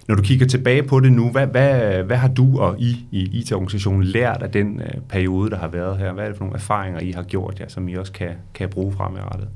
Når 0.09 0.14
du 0.14 0.23
kigger 0.23 0.47
tilbage 0.47 0.83
på 0.83 1.00
det 1.00 1.12
nu, 1.12 1.31
hvad, 1.31 1.47
hvad, 1.47 2.02
hvad 2.02 2.16
har 2.16 2.28
du 2.28 2.59
og 2.59 2.81
I 2.81 3.07
i 3.11 3.23
IT-organisationen 3.33 4.05
lært 4.05 4.43
af 4.43 4.50
den 4.50 4.76
uh, 4.76 5.02
periode, 5.09 5.50
der 5.50 5.59
har 5.59 5.69
været 5.69 5.99
her? 5.99 6.12
Hvad 6.12 6.25
er 6.25 6.28
det 6.28 6.37
for 6.37 6.45
nogle 6.45 6.57
erfaringer, 6.57 7.00
I 7.00 7.12
har 7.12 7.23
gjort, 7.23 7.61
ja, 7.61 7.69
som 7.69 7.88
I 7.88 7.95
også 7.95 8.12
kan, 8.12 8.31
kan 8.55 8.69
bruge 8.69 8.93
fremadrettet? 8.93 9.49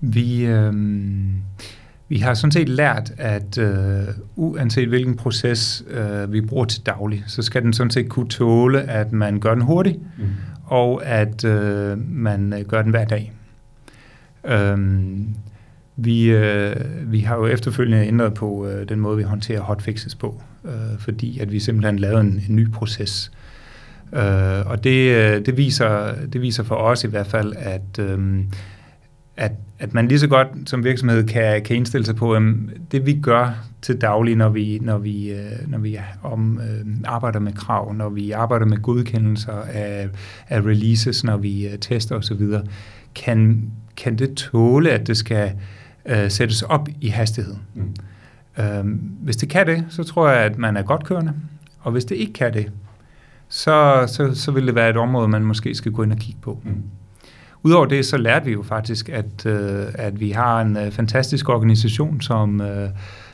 Vi... 0.00 0.46
Øh 0.46 0.72
vi 2.08 2.18
har 2.18 2.34
sådan 2.34 2.52
set 2.52 2.68
lært, 2.68 3.12
at 3.18 3.58
øh, 3.58 4.04
uanset 4.36 4.88
hvilken 4.88 5.16
proces 5.16 5.84
øh, 5.90 6.32
vi 6.32 6.40
bruger 6.40 6.64
til 6.64 6.86
daglig, 6.86 7.24
så 7.26 7.42
skal 7.42 7.62
den 7.62 7.72
sådan 7.72 7.90
set 7.90 8.08
kunne 8.08 8.28
tåle, 8.28 8.82
at 8.82 9.12
man 9.12 9.40
gør 9.40 9.54
den 9.54 9.62
hurtigt, 9.62 9.98
mm. 10.18 10.24
og 10.64 11.06
at 11.06 11.44
øh, 11.44 11.98
man 12.10 12.52
øh, 12.52 12.60
gør 12.60 12.82
den 12.82 12.90
hver 12.90 13.04
dag. 13.04 13.32
Øhm, 14.44 15.34
vi, 15.96 16.30
øh, 16.30 16.76
vi 17.12 17.20
har 17.20 17.36
jo 17.36 17.46
efterfølgende 17.46 18.06
ændret 18.06 18.34
på 18.34 18.66
øh, 18.66 18.88
den 18.88 19.00
måde, 19.00 19.16
vi 19.16 19.22
håndterer 19.22 19.60
hotfixes 19.60 20.14
på, 20.14 20.42
øh, 20.64 20.98
fordi 20.98 21.38
at 21.38 21.52
vi 21.52 21.60
simpelthen 21.60 21.98
lavede 21.98 22.20
en, 22.20 22.42
en 22.48 22.56
ny 22.56 22.70
proces. 22.70 23.32
Øh, 24.12 24.66
og 24.66 24.84
det, 24.84 25.10
øh, 25.10 25.46
det, 25.46 25.56
viser, 25.56 26.14
det 26.32 26.40
viser 26.40 26.62
for 26.62 26.74
os 26.74 27.04
i 27.04 27.08
hvert 27.08 27.26
fald, 27.26 27.52
at 27.56 27.98
øh, 27.98 28.44
at, 29.36 29.52
at 29.84 29.94
man 29.94 30.08
lige 30.08 30.18
så 30.18 30.26
godt 30.26 30.48
som 30.66 30.84
virksomhed 30.84 31.24
kan, 31.24 31.62
kan 31.62 31.76
indstille 31.76 32.06
sig 32.06 32.16
på, 32.16 32.34
at 32.34 32.42
det 32.92 33.06
vi 33.06 33.20
gør 33.22 33.50
til 33.82 34.00
daglig, 34.00 34.36
når 34.36 34.48
vi, 34.48 34.78
når 34.82 34.98
vi, 34.98 35.32
øh, 35.32 35.68
når 35.68 35.78
vi 35.78 35.98
om, 36.22 36.60
øh, 36.60 36.86
arbejder 37.04 37.38
med 37.38 37.52
krav, 37.52 37.92
når 37.92 38.08
vi 38.08 38.30
arbejder 38.30 38.66
med 38.66 38.82
godkendelser 38.82 39.52
af, 39.52 40.08
af 40.48 40.60
releases, 40.60 41.24
når 41.24 41.36
vi 41.36 41.68
øh, 41.68 41.78
tester 41.78 42.16
osv., 42.16 42.42
kan, 43.14 43.70
kan 43.96 44.18
det 44.18 44.34
tåle, 44.34 44.90
at 44.90 45.06
det 45.06 45.16
skal 45.16 45.52
øh, 46.06 46.30
sættes 46.30 46.62
op 46.62 46.88
i 47.00 47.08
hastighed. 47.08 47.54
Mm. 47.74 47.94
Øh, 48.64 48.84
hvis 49.20 49.36
det 49.36 49.48
kan 49.48 49.66
det, 49.66 49.84
så 49.88 50.04
tror 50.04 50.28
jeg, 50.28 50.40
at 50.40 50.58
man 50.58 50.76
er 50.76 50.82
godt 50.82 51.04
kørende, 51.04 51.32
og 51.80 51.92
hvis 51.92 52.04
det 52.04 52.14
ikke 52.14 52.32
kan 52.32 52.54
det, 52.54 52.70
så, 53.48 54.04
så, 54.06 54.34
så 54.34 54.50
vil 54.50 54.66
det 54.66 54.74
være 54.74 54.90
et 54.90 54.96
område, 54.96 55.28
man 55.28 55.44
måske 55.44 55.74
skal 55.74 55.92
gå 55.92 56.02
ind 56.02 56.12
og 56.12 56.18
kigge 56.18 56.40
på. 56.42 56.60
Mm. 56.64 56.82
Udover 57.64 57.86
det, 57.86 58.06
så 58.06 58.16
lærte 58.16 58.44
vi 58.44 58.52
jo 58.52 58.62
faktisk, 58.62 59.08
at, 59.08 59.46
øh, 59.46 59.86
at 59.94 60.20
vi 60.20 60.30
har 60.30 60.60
en 60.60 60.76
øh, 60.76 60.90
fantastisk 60.90 61.48
organisation, 61.48 62.20
som, 62.20 62.60
øh, 62.60 62.88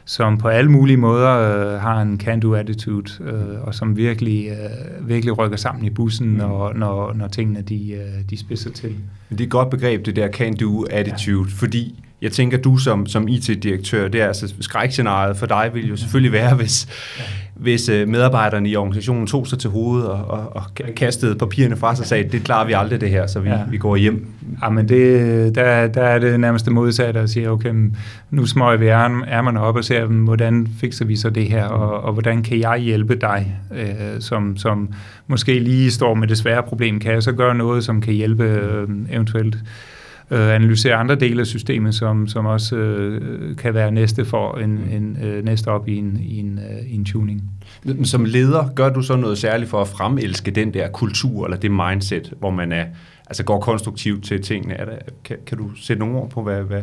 som 0.04 0.38
på 0.38 0.48
alle 0.48 0.70
mulige 0.70 0.96
måder 0.96 1.30
øh, 1.30 1.80
har 1.80 2.02
en 2.02 2.20
can-do 2.20 2.54
attitude, 2.54 3.24
øh, 3.24 3.62
og 3.62 3.74
som 3.74 3.96
virkelig, 3.96 4.48
øh, 4.48 5.08
virkelig 5.08 5.38
rykker 5.38 5.56
sammen 5.56 5.84
i 5.84 5.90
bussen, 5.90 6.30
mm. 6.30 6.36
når, 6.36 6.72
når, 6.72 7.12
når 7.12 7.28
tingene 7.28 7.62
de, 7.62 7.92
øh, 7.92 8.30
de 8.30 8.38
spidser 8.38 8.70
til. 8.70 8.94
Det 9.30 9.40
er 9.40 9.44
et 9.44 9.50
godt 9.50 9.70
begreb, 9.70 10.06
det 10.06 10.16
der 10.16 10.28
can-do 10.28 10.86
attitude, 10.90 11.48
ja. 11.50 11.54
fordi 11.56 12.04
jeg 12.22 12.32
tænker, 12.32 12.58
du 12.58 12.76
som, 12.76 13.06
som 13.06 13.28
IT-direktør, 13.28 14.08
det 14.08 14.20
er 14.20 14.26
altså 14.26 14.54
skrækscenariet 14.60 15.36
for 15.36 15.46
dig 15.46 15.70
vil 15.74 15.88
jo 15.88 15.96
selvfølgelig 15.96 16.32
være, 16.32 16.54
hvis, 16.54 16.88
hvis 17.60 17.88
øh, 17.88 18.08
medarbejderne 18.08 18.68
i 18.68 18.76
organisationen 18.76 19.26
tog 19.26 19.46
sig 19.46 19.58
til 19.58 19.70
hovedet 19.70 20.08
og, 20.08 20.24
og, 20.28 20.56
og 20.56 20.62
kastede 20.96 21.34
papirerne 21.34 21.76
fra 21.76 21.94
sig 21.94 22.02
og 22.02 22.06
sagde, 22.06 22.28
det 22.28 22.44
klarer 22.44 22.66
vi 22.66 22.72
aldrig 22.72 23.00
det 23.00 23.10
her, 23.10 23.26
så 23.26 23.40
vi, 23.40 23.48
ja. 23.48 23.58
vi 23.70 23.78
går 23.78 23.96
hjem. 23.96 24.26
Ja, 24.62 24.68
men 24.68 24.88
det, 24.88 25.54
der, 25.54 25.86
der 25.86 26.02
er 26.02 26.18
det 26.18 26.40
nærmest 26.40 26.64
det 26.64 26.72
modsatte 26.72 27.20
at 27.20 27.30
sige, 27.30 27.50
okay, 27.50 27.74
nu 28.30 28.46
smøger 28.46 28.76
vi 28.76 28.86
ærmerne 28.86 29.60
op 29.60 29.76
og 29.76 29.84
ser, 29.84 30.06
hvordan 30.06 30.68
fikser 30.80 31.04
vi 31.04 31.16
så 31.16 31.30
det 31.30 31.48
her, 31.48 31.64
og, 31.64 32.00
og 32.00 32.12
hvordan 32.12 32.42
kan 32.42 32.60
jeg 32.60 32.78
hjælpe 32.78 33.14
dig, 33.14 33.56
øh, 33.76 34.20
som, 34.20 34.56
som 34.56 34.92
måske 35.26 35.58
lige 35.58 35.90
står 35.90 36.14
med 36.14 36.28
det 36.28 36.38
svære 36.38 36.62
problem, 36.62 37.00
kan 37.00 37.12
jeg 37.12 37.22
så 37.22 37.32
gøre 37.32 37.54
noget, 37.54 37.84
som 37.84 38.00
kan 38.00 38.14
hjælpe 38.14 38.44
øh, 38.44 38.88
eventuelt 39.10 39.54
øh, 39.54 39.60
analysere 40.30 40.94
andre 40.94 41.14
dele 41.14 41.40
af 41.40 41.46
systemet, 41.46 41.94
som, 41.94 42.28
som 42.28 42.46
også 42.46 42.76
øh, 42.76 43.56
kan 43.56 43.74
være 43.74 43.90
næste 43.90 44.24
for 44.24 44.58
en, 44.58 44.70
mm. 44.70 44.96
en 44.96 45.18
øh, 45.22 45.44
næste 45.44 45.68
op 45.68 45.88
i 45.88 45.96
en, 45.96 46.20
i, 46.20 46.38
en, 46.38 46.58
øh, 46.58 46.90
i 46.90 46.94
en 46.94 47.04
tuning. 47.04 47.42
Som 48.04 48.24
leder, 48.24 48.68
gør 48.74 48.88
du 48.88 49.02
så 49.02 49.16
noget 49.16 49.38
særligt 49.38 49.70
for 49.70 49.80
at 49.80 49.88
fremelske 49.88 50.50
den 50.50 50.74
der 50.74 50.88
kultur, 50.88 51.44
eller 51.44 51.56
det 51.56 51.70
mindset, 51.70 52.32
hvor 52.38 52.50
man 52.50 52.72
er, 52.72 52.84
altså 53.26 53.44
går 53.44 53.60
konstruktivt 53.60 54.24
til 54.24 54.42
tingene? 54.42 54.74
Er 54.74 54.84
der, 54.84 54.96
kan, 55.24 55.36
kan 55.46 55.58
du 55.58 55.70
sætte 55.76 56.00
nogle 56.00 56.16
ord 56.16 56.30
på, 56.30 56.42
hvad, 56.42 56.62
hvad, 56.62 56.82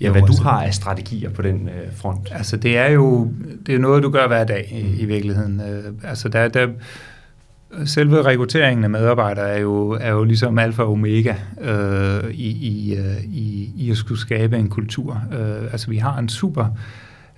ja, 0.00 0.10
hvad 0.10 0.20
du 0.20 0.26
altså- 0.26 0.42
har 0.42 0.62
af 0.62 0.74
strategier 0.74 1.30
på 1.30 1.42
den 1.42 1.68
øh, 1.68 1.96
front? 1.96 2.28
Altså 2.30 2.56
det 2.56 2.78
er 2.78 2.90
jo 2.90 3.32
det 3.66 3.74
er 3.74 3.78
noget, 3.78 4.02
du 4.02 4.10
gør 4.10 4.26
hver 4.26 4.44
dag 4.44 4.68
i, 4.72 5.02
i 5.02 5.04
virkeligheden. 5.04 5.60
Øh, 5.60 6.10
altså 6.10 6.28
der, 6.28 6.48
der 6.48 6.68
selve 7.84 8.22
rekrutteringen 8.22 8.84
af 8.84 8.90
medarbejdere 8.90 9.48
er 9.48 9.58
jo, 9.58 9.90
er 9.90 10.10
jo 10.10 10.24
ligesom 10.24 10.58
alfa 10.58 10.82
og 10.82 10.92
omega 10.92 11.34
øh, 11.60 12.30
i, 12.30 12.48
i, 12.48 12.94
øh, 12.94 13.24
i, 13.24 13.70
i 13.76 13.90
at 13.90 13.96
skulle 13.96 14.20
skabe 14.20 14.56
en 14.56 14.68
kultur. 14.68 15.22
Øh, 15.32 15.72
altså 15.72 15.90
vi 15.90 15.96
har 15.96 16.18
en 16.18 16.28
super 16.28 16.66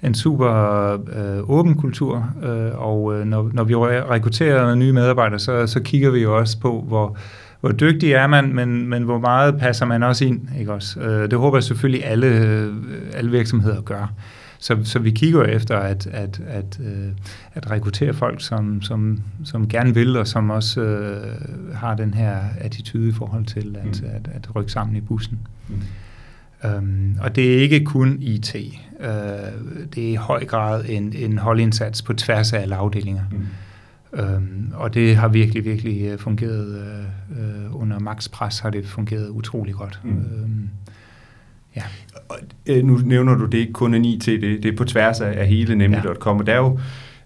en 0.03 0.15
super 0.15 0.93
øh, 0.93 1.51
åben 1.51 1.75
kultur, 1.75 2.31
øh, 2.43 2.89
og 2.89 3.15
øh, 3.15 3.25
når, 3.27 3.51
når 3.53 3.65
vi 3.65 3.75
rekrutterer 3.77 4.75
nye 4.75 4.93
medarbejdere, 4.93 5.39
så, 5.39 5.67
så 5.67 5.81
kigger 5.81 6.11
vi 6.11 6.23
jo 6.23 6.39
også 6.39 6.61
på, 6.61 6.85
hvor, 6.89 7.17
hvor 7.61 7.73
dygtig 7.73 8.13
er 8.13 8.27
man, 8.27 8.55
men, 8.55 8.89
men 8.89 9.03
hvor 9.03 9.19
meget 9.19 9.59
passer 9.59 9.87
man 9.87 10.03
også 10.03 10.25
ind, 10.25 10.41
ikke 10.59 10.73
også? 10.73 11.01
Øh, 11.01 11.31
det 11.31 11.39
håber 11.39 11.57
jeg 11.57 11.63
selvfølgelig 11.63 12.05
alle, 12.07 12.27
øh, 12.27 12.75
alle 13.15 13.31
virksomheder 13.31 13.81
gør. 13.81 14.13
Så, 14.59 14.79
så 14.85 14.99
vi 14.99 15.11
kigger 15.11 15.43
efter 15.43 15.77
at, 15.77 16.07
at, 16.07 16.41
at, 16.47 16.81
øh, 16.85 17.09
at 17.55 17.71
rekruttere 17.71 18.15
folk, 18.15 18.43
som, 18.43 18.83
som, 18.83 19.23
som 19.45 19.69
gerne 19.69 19.95
vil, 19.95 20.17
og 20.17 20.27
som 20.27 20.51
også 20.51 20.81
øh, 20.81 21.75
har 21.75 21.95
den 21.95 22.15
her 22.15 22.39
attitude 22.59 23.09
i 23.09 23.13
forhold 23.13 23.45
til 23.45 23.77
at, 23.77 24.03
mm. 24.03 24.09
at, 24.09 24.29
at 24.35 24.57
rykke 24.57 24.73
sammen 24.73 24.97
i 24.97 25.01
bussen. 25.01 25.39
Mm. 25.69 25.75
Um, 26.65 27.19
og 27.21 27.37
det 27.37 27.57
er 27.57 27.61
ikke 27.61 27.85
kun 27.85 28.19
IT. 28.21 28.55
Uh, 28.55 29.07
det 29.95 30.07
er 30.07 30.13
i 30.13 30.15
høj 30.15 30.45
grad 30.45 30.85
en, 30.89 31.13
en 31.17 31.39
holdindsats 31.39 32.03
på 32.03 32.13
tværs 32.13 32.53
af 32.53 32.61
alle 32.61 32.77
afdelinger. 32.77 33.25
Mm. 33.33 33.47
Um, 34.13 34.73
og 34.75 34.95
det 34.95 35.17
har 35.17 35.29
virkelig, 35.29 35.65
virkelig 35.65 36.03
øh, 36.03 36.19
fungeret 36.19 36.83
uh, 37.31 37.39
uh, 37.39 37.81
under 37.81 37.99
max 37.99 38.29
pres, 38.31 38.59
har 38.59 38.71
det 38.71 38.87
fungeret 38.87 39.29
utrolig 39.29 39.75
godt. 39.75 40.01
Mm. 40.05 40.11
Um, 40.11 40.71
ja. 41.79 42.19
Og, 42.29 42.37
øh, 42.67 42.85
nu 42.85 42.99
nævner 43.05 43.35
du 43.35 43.45
det 43.45 43.59
ikke 43.59 43.73
kun 43.73 43.95
en 43.95 44.05
IT, 44.05 44.27
det, 44.27 44.43
det 44.43 44.65
er 44.65 44.77
på 44.77 44.85
tværs 44.85 45.21
af, 45.21 45.41
af 45.41 45.49
hele 45.49 45.75
nemlig.com, 45.75 46.37
ja. 46.37 46.41
og 46.41 46.47
der 46.47 46.53
er 46.53 46.57
jo 46.57 46.79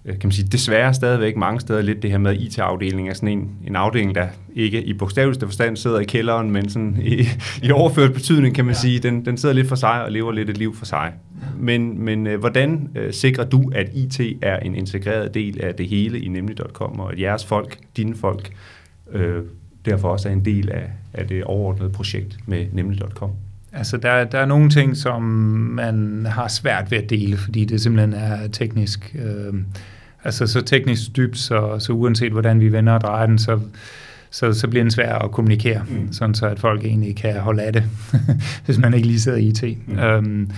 Øh, 0.04 0.18
kan 0.18 0.28
man 0.28 0.32
sige, 0.32 0.48
desværre 0.48 0.94
stadigvæk 0.94 1.36
mange 1.36 1.60
steder 1.60 1.82
lidt 1.82 2.02
det 2.02 2.10
her 2.10 2.18
med 2.18 2.40
IT-afdelingen 2.40 3.10
er 3.10 3.14
sådan 3.14 3.28
en, 3.28 3.50
en 3.66 3.76
afdeling, 3.76 4.14
der 4.14 4.26
ikke 4.54 4.82
i 4.82 4.92
bogstaveligste 4.92 5.46
forstand 5.46 5.76
sidder 5.76 6.00
i 6.00 6.04
kælderen, 6.04 6.50
men 6.50 6.68
sådan 6.68 6.98
i, 7.02 7.26
i 7.62 7.70
overført 7.70 8.12
betydning, 8.12 8.54
kan 8.54 8.64
man 8.64 8.74
ja. 8.74 8.80
sige, 8.80 8.98
den, 8.98 9.24
den 9.24 9.36
sidder 9.36 9.54
lidt 9.54 9.68
for 9.68 9.76
sig 9.76 10.04
og 10.04 10.12
lever 10.12 10.32
lidt 10.32 10.50
et 10.50 10.58
liv 10.58 10.74
for 10.76 10.84
sig. 10.84 11.12
Men, 11.58 12.04
men 12.04 12.26
øh, 12.26 12.40
hvordan 12.40 12.88
øh, 12.94 13.12
sikrer 13.12 13.44
du, 13.44 13.72
at 13.74 13.90
IT 13.94 14.20
er 14.42 14.58
en 14.58 14.74
integreret 14.74 15.34
del 15.34 15.60
af 15.60 15.74
det 15.74 15.88
hele 15.88 16.20
i 16.20 16.28
nemlig.com, 16.28 17.00
og 17.00 17.12
at 17.12 17.20
jeres 17.20 17.44
folk, 17.44 17.78
dine 17.96 18.16
folk, 18.16 18.52
øh, 19.12 19.42
derfor 19.84 20.08
også 20.08 20.28
er 20.28 20.32
en 20.32 20.44
del 20.44 20.70
af, 20.70 20.90
af 21.14 21.28
det 21.28 21.44
overordnede 21.44 21.90
projekt 21.90 22.38
med 22.46 22.66
nemlig.com? 22.72 23.30
Altså, 23.72 23.96
der, 23.96 24.24
der 24.24 24.38
er 24.38 24.46
nogle 24.46 24.70
ting, 24.70 24.96
som 24.96 25.22
man 25.22 26.26
har 26.30 26.48
svært 26.48 26.90
ved 26.90 26.98
at 26.98 27.10
dele, 27.10 27.36
fordi 27.36 27.64
det 27.64 27.80
simpelthen 27.80 28.14
er 28.14 28.48
teknisk, 28.48 29.16
øh, 29.24 29.54
altså 30.24 30.46
så 30.46 30.60
teknisk 30.60 31.16
dybt, 31.16 31.38
så, 31.38 31.76
så 31.78 31.92
uanset 31.92 32.32
hvordan 32.32 32.60
vi 32.60 32.72
vender 32.72 32.92
og 32.92 33.00
drejer 33.00 33.26
den, 33.26 33.38
så, 33.38 33.60
så, 34.30 34.52
så 34.52 34.68
bliver 34.68 34.84
den 34.84 34.90
svær 34.90 35.14
at 35.14 35.30
kommunikere, 35.30 35.82
mm. 35.88 36.12
sådan 36.12 36.34
så 36.34 36.46
at 36.46 36.60
folk 36.60 36.84
egentlig 36.84 37.16
kan 37.16 37.40
holde 37.40 37.62
af 37.62 37.72
det, 37.72 37.84
hvis 38.66 38.78
man 38.78 38.94
ikke 38.94 39.06
lige 39.06 39.20
sidder 39.20 39.38
i 39.38 39.46
IT. 39.46 39.88
Mm. 39.88 39.98
Øhm, 39.98 40.50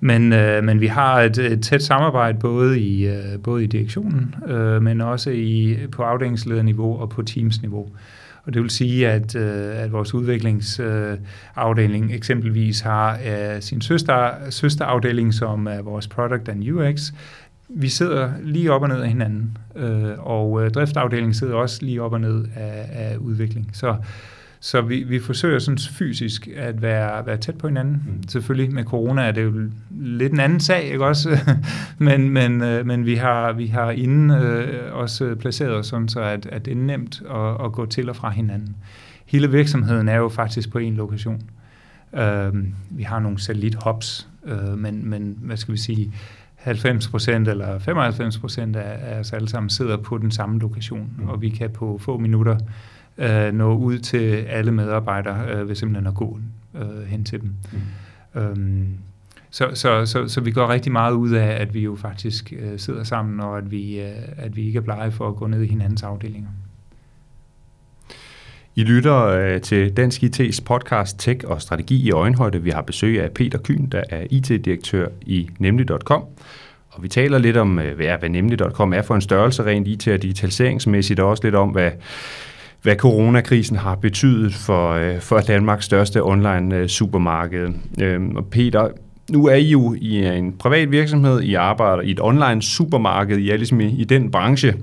men, 0.00 0.32
øh, 0.32 0.64
men 0.64 0.80
vi 0.80 0.86
har 0.86 1.20
et, 1.20 1.38
et 1.38 1.62
tæt 1.62 1.82
samarbejde 1.82 2.38
både 2.38 2.80
i, 2.80 3.06
øh, 3.06 3.38
både 3.42 3.64
i 3.64 3.66
direktionen, 3.66 4.34
øh, 4.48 4.82
men 4.82 5.00
også 5.00 5.30
i, 5.30 5.76
på 5.92 6.02
afdelingslederniveau 6.02 7.00
og 7.00 7.10
på 7.10 7.22
teamsniveau. 7.22 7.88
Og 8.48 8.54
det 8.54 8.62
vil 8.62 8.70
sige, 8.70 9.08
at, 9.08 9.36
øh, 9.36 9.82
at 9.82 9.92
vores 9.92 10.14
udviklingsafdeling 10.14 12.04
øh, 12.04 12.16
eksempelvis 12.16 12.80
har 12.80 13.18
øh, 13.26 13.62
sin 13.62 13.80
søster, 13.80 14.30
søsterafdeling, 14.50 15.34
som 15.34 15.66
er 15.66 15.82
vores 15.82 16.08
Product 16.08 16.48
and 16.48 16.70
UX. 16.70 17.12
Vi 17.68 17.88
sidder 17.88 18.32
lige 18.42 18.72
op 18.72 18.82
og 18.82 18.88
ned 18.88 19.00
af 19.00 19.08
hinanden, 19.08 19.58
øh, 19.76 20.12
og 20.18 20.64
øh, 20.64 20.70
driftafdelingen 20.70 21.34
sidder 21.34 21.54
også 21.54 21.78
lige 21.82 22.02
op 22.02 22.12
og 22.12 22.20
ned 22.20 22.44
af, 22.56 22.86
af 22.92 23.16
udvikling. 23.16 23.70
Så 23.72 23.96
så 24.60 24.80
vi, 24.80 25.02
vi 25.02 25.18
forsøger 25.20 25.58
sådan 25.58 25.78
fysisk 25.78 26.48
at 26.56 26.82
være, 26.82 27.26
være 27.26 27.36
tæt 27.36 27.58
på 27.58 27.66
hinanden. 27.66 28.02
Mm. 28.06 28.28
Selvfølgelig 28.28 28.74
med 28.74 28.84
corona 28.84 29.22
er 29.22 29.32
det 29.32 29.42
jo 29.44 29.52
lidt 29.90 30.32
en 30.32 30.40
anden 30.40 30.60
sag, 30.60 30.82
ikke 30.84 31.04
også? 31.04 31.38
men, 31.98 32.30
men, 32.30 32.62
øh, 32.62 32.86
men 32.86 33.06
vi 33.06 33.14
har, 33.14 33.52
vi 33.52 33.66
har 33.66 33.90
inden 33.90 34.30
øh, 34.30 34.94
også 34.94 35.34
placeret 35.34 35.74
os 35.74 35.86
sådan, 35.86 36.08
så 36.08 36.20
at, 36.20 36.46
at 36.46 36.64
det 36.64 36.70
er 36.70 36.76
nemt 36.76 37.22
at, 37.30 37.64
at 37.64 37.72
gå 37.72 37.86
til 37.86 38.08
og 38.08 38.16
fra 38.16 38.30
hinanden. 38.30 38.76
Hele 39.26 39.50
virksomheden 39.50 40.08
er 40.08 40.16
jo 40.16 40.28
faktisk 40.28 40.72
på 40.72 40.78
en 40.78 40.94
lokation. 40.94 41.42
Øh, 42.14 42.52
vi 42.90 43.02
har 43.02 43.18
nogle 43.18 43.38
satellit-hubs, 43.38 44.28
øh, 44.44 44.78
men, 44.78 45.10
men 45.10 45.38
hvad 45.40 45.56
skal 45.56 45.72
vi 45.72 45.78
sige, 45.78 46.12
90 46.56 47.08
procent 47.08 47.48
eller 47.48 47.78
95 47.78 48.38
procent 48.38 48.76
af, 48.76 49.14
af 49.14 49.20
os 49.20 49.32
alle 49.32 49.48
sammen 49.48 49.70
sidder 49.70 49.96
på 49.96 50.18
den 50.18 50.30
samme 50.30 50.58
lokation, 50.58 51.10
mm. 51.18 51.28
og 51.28 51.42
vi 51.42 51.48
kan 51.48 51.70
på 51.70 51.98
få 52.00 52.18
minutter 52.18 52.54
øh, 52.54 52.60
nå 53.52 53.76
ud 53.76 53.98
til 53.98 54.34
alle 54.34 54.72
medarbejdere 54.72 55.54
øh, 55.54 55.68
ved 55.68 55.74
simpelthen 55.74 56.06
at 56.06 56.14
gå 56.14 56.38
øh, 56.74 57.04
hen 57.06 57.24
til 57.24 57.40
dem. 57.40 57.54
Mm. 57.72 58.40
Øhm, 58.40 58.88
så, 59.50 59.70
så, 59.74 60.06
så, 60.06 60.28
så 60.28 60.40
vi 60.40 60.50
går 60.50 60.68
rigtig 60.68 60.92
meget 60.92 61.12
ud 61.12 61.30
af, 61.30 61.60
at 61.60 61.74
vi 61.74 61.80
jo 61.80 61.96
faktisk 61.96 62.52
øh, 62.58 62.78
sidder 62.78 63.04
sammen, 63.04 63.40
og 63.40 63.58
at 63.58 63.70
vi, 63.70 64.00
øh, 64.00 64.10
at 64.36 64.56
vi 64.56 64.66
ikke 64.66 64.76
er 64.76 64.82
blege 64.82 65.10
for 65.10 65.28
at 65.28 65.36
gå 65.36 65.46
ned 65.46 65.62
i 65.62 65.66
hinandens 65.66 66.02
afdelinger. 66.02 66.48
I 68.74 68.84
lytter 68.84 69.24
øh, 69.24 69.60
til 69.60 69.96
Dansk 69.96 70.22
IT's 70.22 70.64
podcast 70.64 71.18
Tech 71.18 71.40
og 71.46 71.62
Strategi 71.62 72.06
i 72.06 72.10
Øjenhøjde. 72.10 72.62
Vi 72.62 72.70
har 72.70 72.82
besøg 72.82 73.22
af 73.22 73.30
Peter 73.32 73.58
Kyn, 73.58 73.86
der 73.86 74.02
er 74.10 74.26
IT-direktør 74.30 75.08
i 75.20 75.50
nemlig.com. 75.58 76.24
Og 76.90 77.02
vi 77.02 77.08
taler 77.08 77.38
lidt 77.38 77.56
om, 77.56 77.78
øh, 77.78 77.96
hvad, 77.96 78.18
hvad 78.18 78.28
nemlig.com 78.28 78.92
er 78.92 79.02
for 79.02 79.14
en 79.14 79.20
størrelse 79.20 79.64
rent 79.64 79.88
IT- 79.88 80.14
og 80.14 80.22
digitaliseringsmæssigt, 80.22 81.20
og 81.20 81.28
også 81.28 81.44
lidt 81.44 81.54
om, 81.54 81.68
hvad, 81.68 81.90
hvad 82.82 82.96
coronakrisen 82.96 83.76
har 83.76 83.94
betydet 83.94 84.54
for, 84.54 84.92
øh, 84.92 85.20
for 85.20 85.40
Danmarks 85.40 85.84
største 85.84 86.24
online 86.24 86.76
øh, 86.76 86.88
supermarked. 86.88 87.68
Øh, 88.00 88.20
og 88.36 88.46
Peter, 88.46 88.88
nu 89.30 89.46
er 89.46 89.54
I 89.54 89.70
jo 89.70 89.94
i 89.98 90.16
øh, 90.16 90.38
en 90.38 90.52
privat 90.52 90.90
virksomhed, 90.90 91.40
I 91.40 91.54
arbejder 91.54 92.02
i 92.02 92.10
et 92.10 92.20
online 92.20 92.62
supermarked, 92.62 93.38
I 93.38 93.50
er 93.50 93.56
ligesom 93.56 93.80
i, 93.80 93.86
i 93.86 94.04
den 94.04 94.30
branche. 94.30 94.74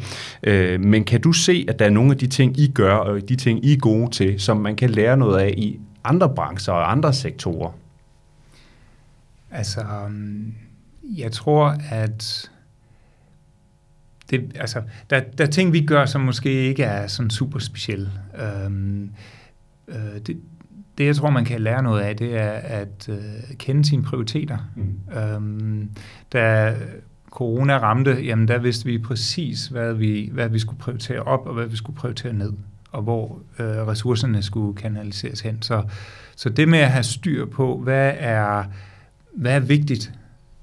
Øh, 0.44 0.80
men 0.80 1.04
kan 1.04 1.22
du 1.22 1.32
se, 1.32 1.66
at 1.68 1.80
der 1.80 1.86
er 1.86 1.90
nogle 1.90 2.12
af 2.12 2.18
de 2.18 2.28
ting, 2.28 2.60
I 2.60 2.68
gør, 2.68 2.96
og 2.96 3.30
de 3.30 3.36
ting, 3.36 3.66
I 3.66 3.74
er 3.74 3.78
gode 3.78 4.12
til, 4.12 4.40
som 4.40 4.58
man 4.58 4.76
kan 4.76 4.90
lære 4.90 5.18
noget 5.18 5.40
af 5.40 5.54
i 5.58 5.80
andre 6.04 6.30
brancher 6.36 6.74
og 6.74 6.92
andre 6.92 7.14
sektorer? 7.14 7.72
Altså, 9.52 9.82
øhm, 9.82 10.54
jeg 11.18 11.32
tror, 11.32 11.76
at 11.92 12.50
det, 14.30 14.52
altså, 14.56 14.82
der, 15.10 15.20
der 15.38 15.46
er 15.46 15.50
ting, 15.50 15.74
vi 15.74 15.86
gør, 15.86 16.06
som 16.06 16.22
måske 16.22 16.52
ikke 16.52 16.84
er 16.84 17.08
sådan 17.08 17.30
super 17.30 17.60
specielle. 17.60 18.12
Øhm, 18.40 19.10
øh, 19.88 20.20
det, 20.28 20.38
det, 20.98 21.06
jeg 21.06 21.16
tror, 21.16 21.30
man 21.30 21.46
kan 21.46 21.62
lære 21.62 21.84
noget 21.84 22.02
af, 22.02 22.18
det 22.18 22.38
er 22.38 22.52
at 22.52 23.10
øh, 23.10 23.18
kende 23.58 23.86
sine 23.86 24.04
prioriteter. 24.04 24.58
Mm. 24.76 25.18
Øhm, 25.18 25.90
da 26.34 26.76
corona 27.32 27.78
ramte, 27.78 28.12
jamen 28.12 28.48
der 28.48 28.58
vidste 28.58 28.86
vi 28.86 28.98
præcis, 28.98 29.68
hvad 29.68 29.94
vi, 29.94 30.30
hvad 30.34 30.50
vi 30.50 30.60
skulle 30.60 30.80
prioritere 30.80 31.20
op, 31.20 31.48
og 31.48 31.54
hvad 31.54 31.66
vi 31.66 31.76
skulle 31.76 31.98
prioritere 31.98 32.34
ned, 32.34 32.54
og 32.92 33.02
hvor 33.02 33.40
øh, 33.60 33.66
ressourcerne 33.66 34.44
skulle 34.44 34.78
kanaliseres 34.78 35.42
hen. 35.42 35.62
Så, 35.62 35.84
så 36.36 36.50
det 36.50 36.68
med 36.68 36.80
at 36.80 36.92
have 36.92 37.04
styr 37.04 37.46
på, 37.46 37.78
hvad 37.78 38.14
er, 38.18 38.64
hvad 39.36 39.56
er 39.56 39.60
vigtigt, 39.60 40.14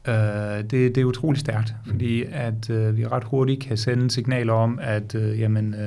Uh, 0.09 0.15
det, 0.15 0.71
det 0.71 0.99
er 0.99 1.05
utrolig 1.05 1.41
stærkt, 1.41 1.75
fordi 1.87 2.25
at 2.33 2.71
uh, 2.71 2.97
vi 2.97 3.07
ret 3.07 3.25
hurtigt 3.25 3.61
kan 3.61 3.77
sende 3.77 4.11
signaler 4.11 4.53
om, 4.53 4.79
at 4.83 5.15
uh, 5.15 5.41
jamen, 5.41 5.75
uh, 5.75 5.81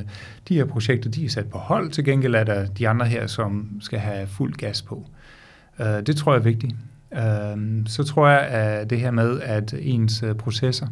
de 0.49 0.55
her 0.55 0.65
projekter 0.65 1.09
de 1.09 1.25
er 1.25 1.29
sat 1.29 1.49
på 1.49 1.57
hold, 1.57 1.89
til 1.89 2.05
gengæld 2.05 2.35
er 2.35 2.43
der 2.43 2.65
de 2.65 2.87
andre 2.87 3.05
her, 3.05 3.27
som 3.27 3.69
skal 3.81 3.99
have 3.99 4.27
fuld 4.27 4.53
gas 4.53 4.81
på. 4.81 5.09
Uh, 5.79 5.85
det 5.85 6.15
tror 6.15 6.33
jeg 6.33 6.39
er 6.39 6.43
vigtigt. 6.43 6.75
Uh, 7.11 7.85
så 7.85 8.03
tror 8.03 8.27
jeg, 8.29 8.39
at 8.39 8.89
det 8.89 8.99
her 8.99 9.11
med, 9.11 9.41
at 9.41 9.73
ens 9.79 10.23
uh, 10.23 10.33
processer, 10.33 10.87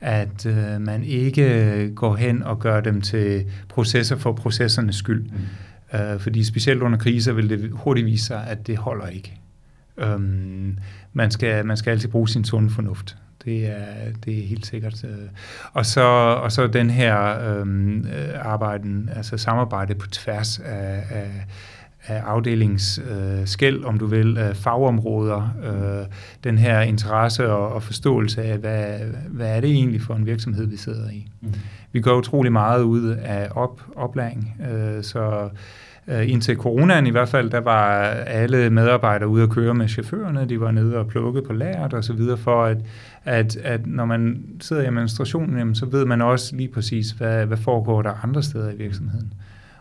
at 0.00 0.46
uh, 0.46 0.80
man 0.80 1.04
ikke 1.04 1.92
går 1.94 2.16
hen 2.16 2.42
og 2.42 2.58
gør 2.58 2.80
dem 2.80 3.00
til 3.00 3.44
processer 3.68 4.16
for 4.16 4.32
processernes 4.32 4.96
skyld. 4.96 5.22
Mm. 5.22 6.00
Uh, 6.00 6.20
fordi 6.20 6.44
specielt 6.44 6.82
under 6.82 6.98
kriser 6.98 7.32
vil 7.32 7.50
det 7.50 7.70
hurtigt 7.72 8.06
vise 8.06 8.24
sig, 8.24 8.46
at 8.46 8.66
det 8.66 8.76
holder 8.76 9.06
ikke. 9.06 9.40
Um, 10.04 10.78
man 11.12 11.30
skal, 11.30 11.66
man 11.66 11.76
skal 11.76 11.90
altid 11.90 12.08
bruge 12.08 12.28
sin 12.28 12.44
sunde 12.44 12.70
fornuft. 12.70 13.16
Det 13.44 13.66
er, 13.66 13.84
det 14.24 14.38
er 14.38 14.46
helt 14.46 14.66
sikkert. 14.66 15.04
Øh. 15.04 15.28
Og 15.72 15.86
så, 15.86 16.02
og 16.42 16.52
så 16.52 16.66
den 16.66 16.90
her 16.90 17.40
øhm, 17.50 17.98
øh, 17.98 18.34
arbejden, 18.42 19.10
altså 19.16 19.36
samarbejde 19.36 19.94
på 19.94 20.06
tværs 20.06 20.58
af, 20.58 21.02
af, 21.10 21.46
af 22.06 22.20
afdelingsskæld, 22.20 23.78
øh, 23.78 23.86
om 23.86 23.98
du 23.98 24.06
vil, 24.06 24.38
af 24.38 24.56
fagområder, 24.56 25.56
øh, 25.64 26.06
den 26.44 26.58
her 26.58 26.80
interesse 26.80 27.52
og, 27.52 27.72
og 27.72 27.82
forståelse 27.82 28.42
af, 28.42 28.58
hvad, 28.58 28.98
hvad 29.28 29.56
er 29.56 29.60
det 29.60 29.70
egentlig 29.70 30.02
for 30.02 30.14
en 30.14 30.26
virksomhed, 30.26 30.66
vi 30.66 30.76
sidder 30.76 31.10
i. 31.10 31.28
Mm. 31.40 31.54
Vi 31.92 32.00
går 32.00 32.14
utrolig 32.16 32.52
meget 32.52 32.82
ud 32.82 33.08
af 33.08 33.48
op, 33.50 33.82
oplæring, 33.96 34.54
øh, 34.70 35.02
så 35.02 35.48
indtil 36.08 36.56
coronaen 36.56 37.06
i 37.06 37.10
hvert 37.10 37.28
fald, 37.28 37.50
der 37.50 37.60
var 37.60 38.00
alle 38.10 38.70
medarbejdere 38.70 39.28
ude 39.28 39.42
at 39.42 39.50
køre 39.50 39.74
med 39.74 39.88
chaufførerne, 39.88 40.48
de 40.48 40.60
var 40.60 40.70
nede 40.70 40.96
og 40.96 41.06
plukke 41.06 41.42
på 41.42 41.52
lageret 41.52 41.94
og 41.94 42.04
så 42.04 42.12
videre, 42.12 42.36
for 42.36 42.64
at, 42.64 42.76
at, 43.24 43.56
at 43.56 43.86
når 43.86 44.04
man 44.04 44.44
sidder 44.60 44.82
i 44.82 44.86
administrationen, 44.86 45.58
jamen, 45.58 45.74
så 45.74 45.86
ved 45.86 46.04
man 46.04 46.22
også 46.22 46.56
lige 46.56 46.68
præcis, 46.68 47.10
hvad, 47.10 47.46
hvad 47.46 47.56
foregår 47.56 48.02
der 48.02 48.24
andre 48.24 48.42
steder 48.42 48.72
i 48.72 48.76
virksomheden. 48.76 49.32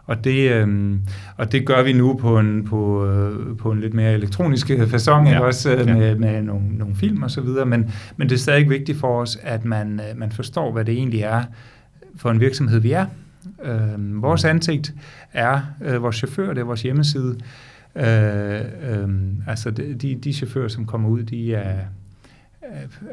Og 0.05 0.23
det, 0.23 0.51
øh, 0.51 0.95
og 1.37 1.51
det 1.51 1.65
gør 1.65 1.83
vi 1.83 1.93
nu 1.93 2.13
på 2.13 2.39
en, 2.39 2.63
på, 2.63 3.07
øh, 3.07 3.57
på 3.57 3.71
en 3.71 3.79
lidt 3.79 3.93
mere 3.93 4.13
elektronisk 4.13 4.71
fasong, 4.87 5.27
ja. 5.27 5.39
også 5.39 5.75
øh, 5.75 5.87
ja. 5.87 5.95
med, 5.95 6.15
med 6.15 6.41
nogle, 6.41 6.77
nogle 6.77 6.95
film 6.95 7.23
og 7.23 7.31
så 7.31 7.41
videre, 7.41 7.65
men, 7.65 7.91
men 8.17 8.29
det 8.29 8.35
er 8.35 8.39
stadig 8.39 8.69
vigtigt 8.69 8.99
for 8.99 9.21
os, 9.21 9.37
at 9.43 9.65
man, 9.65 9.99
øh, 9.99 10.19
man 10.19 10.31
forstår, 10.31 10.71
hvad 10.71 10.85
det 10.85 10.93
egentlig 10.93 11.21
er 11.21 11.43
for 12.15 12.31
en 12.31 12.39
virksomhed, 12.39 12.79
vi 12.79 12.91
er, 12.91 13.05
Øh, 13.63 14.21
vores 14.21 14.45
ansigt 14.45 14.93
er 15.33 15.61
øh, 15.81 16.03
vores 16.03 16.15
chauffør, 16.15 16.53
det 16.53 16.61
er 16.61 16.65
vores 16.65 16.81
hjemmeside. 16.81 17.37
Øh, 17.95 18.61
øh, 18.91 19.09
altså 19.47 19.71
de, 19.71 20.15
de 20.15 20.33
chauffører, 20.33 20.67
som 20.67 20.85
kommer 20.85 21.09
ud, 21.09 21.23
de 21.23 21.53
er 21.53 21.85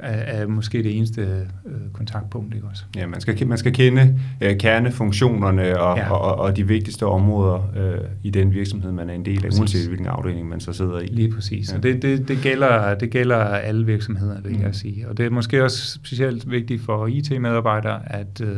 er, 0.03 0.09
er 0.12 0.47
måske 0.47 0.83
det 0.83 0.97
eneste 0.97 1.23
øh, 1.66 1.73
kontaktpunkt, 1.92 2.55
ikke 2.55 2.66
også? 2.66 2.85
Ja, 2.97 3.07
man 3.07 3.21
skal, 3.21 3.47
man 3.47 3.59
skal 3.59 3.73
kende 3.73 4.18
øh, 4.40 4.57
kernefunktionerne 4.59 5.81
og, 5.81 5.97
ja. 5.97 6.11
og, 6.11 6.21
og, 6.21 6.38
og 6.38 6.57
de 6.57 6.66
vigtigste 6.66 7.07
områder 7.07 7.73
øh, 7.77 7.99
i 8.23 8.31
den 8.31 8.53
virksomhed, 8.53 8.92
man 8.92 9.11
er 9.11 9.14
en 9.14 9.25
del 9.25 9.37
af, 9.37 9.42
præcis. 9.42 9.61
uanset 9.61 9.87
hvilken 9.87 10.07
afdeling 10.07 10.49
man 10.49 10.61
så 10.61 10.73
sidder 10.73 11.01
i. 11.01 11.07
Lige 11.07 11.31
præcis, 11.31 11.71
ja. 11.71 11.77
og 11.77 11.83
det, 11.83 12.03
det, 12.03 12.29
det, 12.29 12.38
gælder, 12.42 12.95
det 12.95 13.11
gælder 13.11 13.37
alle 13.37 13.87
virksomheder, 13.87 14.40
vil 14.40 14.57
mm. 14.57 14.62
jeg 14.62 14.75
sige. 14.75 15.09
Og 15.09 15.16
det 15.16 15.27
er 15.27 15.31
måske 15.31 15.64
også 15.64 15.92
specielt 15.92 16.51
vigtigt 16.51 16.83
for 16.83 17.07
IT-medarbejdere, 17.07 18.12
at, 18.12 18.40
øh, 18.40 18.57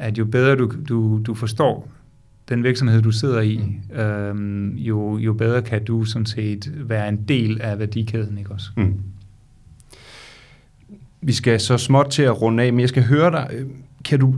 at 0.00 0.18
jo 0.18 0.24
bedre 0.24 0.56
du, 0.56 0.72
du, 0.88 1.20
du 1.26 1.34
forstår 1.34 1.88
den 2.48 2.64
virksomhed, 2.64 3.02
du 3.02 3.10
sidder 3.10 3.40
i, 3.40 3.60
mm. 3.90 4.00
øhm, 4.00 4.76
jo, 4.76 5.18
jo 5.18 5.32
bedre 5.32 5.62
kan 5.62 5.84
du 5.84 6.04
sådan 6.04 6.26
set 6.26 6.72
være 6.76 7.08
en 7.08 7.16
del 7.28 7.60
af 7.60 7.78
værdikæden, 7.78 8.38
ikke 8.38 8.50
også? 8.50 8.70
Mm. 8.76 8.94
Vi 11.22 11.32
skal 11.32 11.60
så 11.60 11.78
småt 11.78 12.06
til 12.10 12.22
at 12.22 12.42
runde 12.42 12.62
af, 12.62 12.72
men 12.72 12.80
jeg 12.80 12.88
skal 12.88 13.02
høre 13.02 13.30
dig. 13.30 13.64
Kan 14.04 14.20
du, 14.20 14.34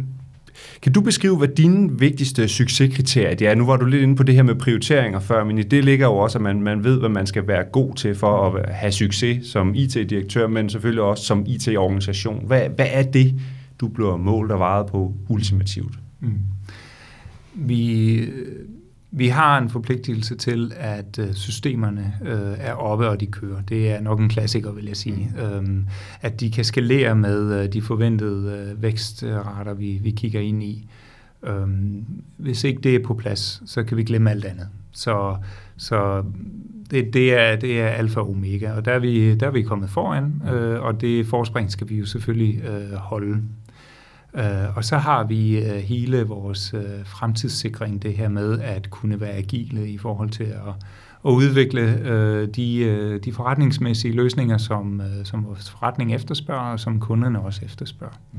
kan 0.82 0.92
du 0.92 1.00
beskrive, 1.00 1.36
hvad 1.36 1.48
dine 1.48 1.98
vigtigste 1.98 2.48
succeskriterier 2.48 3.50
er? 3.50 3.54
Nu 3.54 3.66
var 3.66 3.76
du 3.76 3.84
lidt 3.84 4.02
inde 4.02 4.16
på 4.16 4.22
det 4.22 4.34
her 4.34 4.42
med 4.42 4.54
prioriteringer 4.54 5.20
før, 5.20 5.44
men 5.44 5.58
i 5.58 5.62
det 5.62 5.84
ligger 5.84 6.06
jo 6.06 6.16
også, 6.16 6.38
at 6.38 6.42
man, 6.42 6.62
man 6.62 6.84
ved, 6.84 6.98
hvad 6.98 7.08
man 7.08 7.26
skal 7.26 7.48
være 7.48 7.64
god 7.64 7.94
til 7.94 8.14
for 8.14 8.56
at 8.56 8.74
have 8.74 8.92
succes 8.92 9.46
som 9.46 9.74
IT-direktør, 9.74 10.46
men 10.46 10.68
selvfølgelig 10.68 11.02
også 11.02 11.24
som 11.24 11.44
IT-organisation. 11.46 12.46
Hvad, 12.46 12.68
hvad 12.68 12.86
er 12.90 13.02
det, 13.02 13.34
du 13.82 13.88
bliver 13.88 14.16
målt 14.16 14.52
og 14.52 14.58
vejet 14.58 14.86
på 14.86 15.14
ultimativt? 15.28 15.98
Mm. 16.20 16.38
Vi 17.54 18.28
vi 19.14 19.28
har 19.28 19.58
en 19.58 19.68
forpligtelse 19.68 20.36
til, 20.36 20.72
at 20.76 21.18
øh, 21.18 21.34
systemerne 21.34 22.14
øh, 22.24 22.54
er 22.58 22.72
oppe, 22.72 23.08
og 23.08 23.20
de 23.20 23.26
kører. 23.26 23.60
Det 23.60 23.90
er 23.90 24.00
nok 24.00 24.20
en 24.20 24.28
klassiker, 24.28 24.72
vil 24.72 24.84
jeg 24.84 24.96
sige. 24.96 25.32
Mm. 25.36 25.42
Øhm, 25.42 25.86
at 26.20 26.40
de 26.40 26.50
kan 26.50 26.64
skalere 26.64 27.14
med 27.14 27.62
øh, 27.62 27.72
de 27.72 27.82
forventede 27.82 28.68
øh, 28.70 28.82
vækstrater, 28.82 29.74
vi, 29.74 29.98
vi 30.02 30.10
kigger 30.10 30.40
ind 30.40 30.62
i. 30.62 30.88
Øhm, 31.42 32.04
hvis 32.36 32.64
ikke 32.64 32.80
det 32.80 32.94
er 32.94 33.04
på 33.04 33.14
plads, 33.14 33.62
så 33.66 33.82
kan 33.82 33.96
vi 33.96 34.04
glemme 34.04 34.30
alt 34.30 34.44
andet. 34.44 34.68
Så, 34.92 35.36
så 35.76 36.24
det, 36.90 37.14
det, 37.14 37.40
er, 37.40 37.56
det 37.56 37.80
er 37.80 37.86
alfa 37.86 38.20
og 38.20 38.30
omega, 38.30 38.72
og 38.72 38.84
der 38.84 38.92
er 38.92 38.98
vi, 38.98 39.34
der 39.34 39.46
er 39.46 39.50
vi 39.50 39.62
kommet 39.62 39.90
foran, 39.90 40.42
øh, 40.52 40.82
og 40.82 41.00
det 41.00 41.26
forspring 41.26 41.70
skal 41.70 41.88
vi 41.88 41.96
jo 41.96 42.06
selvfølgelig 42.06 42.62
øh, 42.64 42.92
holde. 42.92 43.42
Uh, 44.34 44.76
og 44.76 44.84
så 44.84 44.96
har 44.96 45.24
vi 45.24 45.58
uh, 45.58 45.76
hele 45.76 46.22
vores 46.22 46.74
uh, 46.74 46.80
fremtidssikring, 47.04 48.02
det 48.02 48.14
her 48.14 48.28
med 48.28 48.60
at 48.60 48.90
kunne 48.90 49.20
være 49.20 49.32
agile 49.32 49.88
i 49.88 49.98
forhold 49.98 50.30
til 50.30 50.44
at, 50.44 50.74
at 51.26 51.30
udvikle 51.30 51.82
uh, 51.82 52.54
de, 52.54 53.10
uh, 53.14 53.20
de 53.24 53.32
forretningsmæssige 53.32 54.14
løsninger, 54.14 54.58
som, 54.58 55.00
uh, 55.00 55.24
som 55.24 55.46
vores 55.46 55.70
forretning 55.70 56.14
efterspørger, 56.14 56.72
og 56.72 56.80
som 56.80 57.00
kunderne 57.00 57.40
også 57.40 57.64
efterspørger. 57.64 58.14
Mm. 58.32 58.38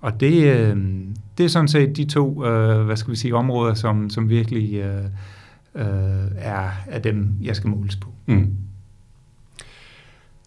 Og 0.00 0.20
det, 0.20 0.70
uh, 0.72 0.78
det 1.38 1.44
er 1.44 1.48
sådan 1.48 1.68
set 1.68 1.96
de 1.96 2.04
to 2.04 2.28
uh, 2.28 2.84
hvad 2.84 2.96
skal 2.96 3.10
vi 3.10 3.16
sige, 3.16 3.34
områder, 3.34 3.74
som, 3.74 4.10
som 4.10 4.28
virkelig 4.28 4.84
uh, 4.84 5.04
uh, 5.74 5.82
er, 6.36 6.70
er 6.86 6.98
dem, 6.98 7.28
jeg 7.42 7.56
skal 7.56 7.70
måles 7.70 7.96
på. 7.96 8.08
Mm. 8.26 8.56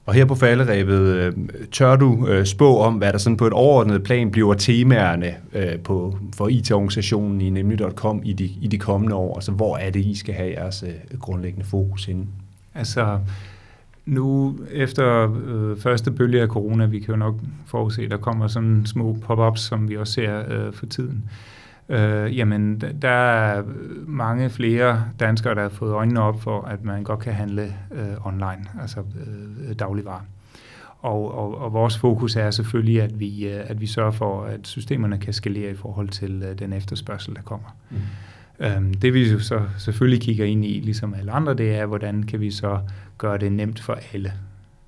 Og 0.06 0.14
her 0.14 0.26
på 0.26 0.36
falderæbet, 0.36 1.16
øh, 1.16 1.34
tør 1.72 1.96
du 1.96 2.28
øh, 2.28 2.46
spå 2.46 2.78
om, 2.80 2.94
hvad 2.94 3.12
der 3.14 3.20
sådan 3.20 3.38
på 3.38 3.48
et 3.48 3.54
overordnet 3.54 4.04
plan 4.04 4.32
bliver 4.32 4.54
temaerne 4.54 5.36
øh, 5.54 5.80
på, 5.80 6.18
for 6.36 6.48
IT-organisationen 6.48 7.42
i 7.42 7.50
nemlig.com 7.50 8.22
i 8.24 8.34
de, 8.34 8.46
i 8.62 8.68
de 8.68 8.78
kommende 8.78 9.16
år? 9.16 9.36
Altså, 9.36 9.52
hvor 9.52 9.78
er 9.78 9.90
det, 9.90 10.00
I 10.00 10.16
skal 10.16 10.36
have 10.36 10.52
jeres 10.52 10.84
øh, 10.84 11.20
grundlæggende 11.20 11.66
fokus 11.66 12.08
inde? 12.08 12.26
Altså, 12.76 13.20
nu 14.06 14.58
efter 14.72 15.38
øh, 15.46 15.78
første 15.78 16.12
bølge 16.12 16.42
af 16.42 16.48
corona, 16.48 16.86
vi 16.86 17.00
kan 17.00 17.10
jo 17.14 17.16
nok 17.16 17.36
forudse, 17.66 18.10
der 18.10 18.18
kommer 18.18 18.48
sådan 18.48 18.86
små 18.86 19.18
pop-ups, 19.22 19.62
som 19.62 19.90
vi 19.90 19.98
også 19.98 20.14
ser 20.14 20.44
øh, 20.50 20.74
for 20.74 20.86
tiden. 20.86 21.24
Øh, 21.26 21.63
jamen, 22.38 22.82
der 23.02 23.10
er 23.10 23.64
mange 24.08 24.50
flere 24.50 25.04
danskere, 25.20 25.56
der 25.56 25.62
har 25.62 25.70
fået 25.70 25.92
øjnene 25.92 26.22
op 26.22 26.42
for, 26.42 26.62
at 26.62 26.84
man 26.84 27.04
godt 27.04 27.20
kan 27.20 27.34
handle 27.34 27.74
øh, 27.92 28.26
online, 28.26 28.66
altså 28.82 29.00
øh, 29.00 29.76
dagligvarer. 29.80 30.22
Og, 31.00 31.38
og, 31.38 31.58
og 31.58 31.74
vores 31.74 31.98
fokus 31.98 32.36
er 32.36 32.52
selvfølgelig, 32.52 33.02
at 33.02 33.20
vi, 33.20 33.48
øh, 33.48 33.62
at 33.66 33.82
vi 33.82 33.88
sørger 33.88 34.12
for, 34.12 34.44
at 34.44 34.68
systemerne 34.68 35.18
kan 35.18 35.34
skalere 35.34 35.72
i 35.72 35.76
forhold 35.76 36.10
til 36.10 36.44
øh, 36.44 36.60
den 36.60 36.74
efterspørgsel, 36.74 37.36
der 37.36 37.42
kommer. 37.42 37.76
Mm. 37.90 37.98
Øhm, 38.60 38.94
det 38.94 39.14
vi 39.14 39.40
så 39.40 39.62
selvfølgelig 39.78 40.22
kigger 40.22 40.46
ind 40.46 40.66
i, 40.66 40.80
ligesom 40.80 41.14
alle 41.14 41.32
andre, 41.32 41.54
det 41.54 41.76
er, 41.76 41.86
hvordan 41.86 42.24
kan 42.24 42.40
vi 42.40 42.52
så 42.52 42.80
gøre 43.18 43.38
det 43.38 43.52
nemt 43.52 43.80
for 43.80 44.00
alle. 44.14 44.34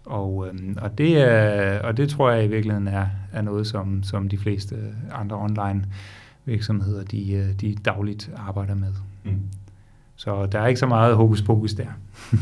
Og, 0.05 0.47
øhm, 0.47 0.77
og, 0.81 0.97
det, 0.97 1.17
er, 1.17 1.79
og 1.79 1.97
det 1.97 2.09
tror 2.09 2.31
jeg 2.31 2.45
i 2.45 2.47
virkeligheden 2.47 2.87
er, 2.87 3.07
er 3.33 3.41
noget, 3.41 3.67
som, 3.67 4.03
som 4.03 4.29
de 4.29 4.37
fleste 4.37 4.75
andre 5.11 5.37
online 5.37 5.85
virksomheder, 6.45 7.03
de, 7.03 7.33
øh, 7.33 7.45
de 7.61 7.75
dagligt 7.85 8.31
arbejder 8.35 8.75
med. 8.75 8.93
Mm. 9.23 9.31
Så 10.15 10.45
der 10.45 10.59
er 10.59 10.67
ikke 10.67 10.79
så 10.79 10.87
meget 10.87 11.15
hokus 11.15 11.41
pokus 11.41 11.73
der. 11.73 11.87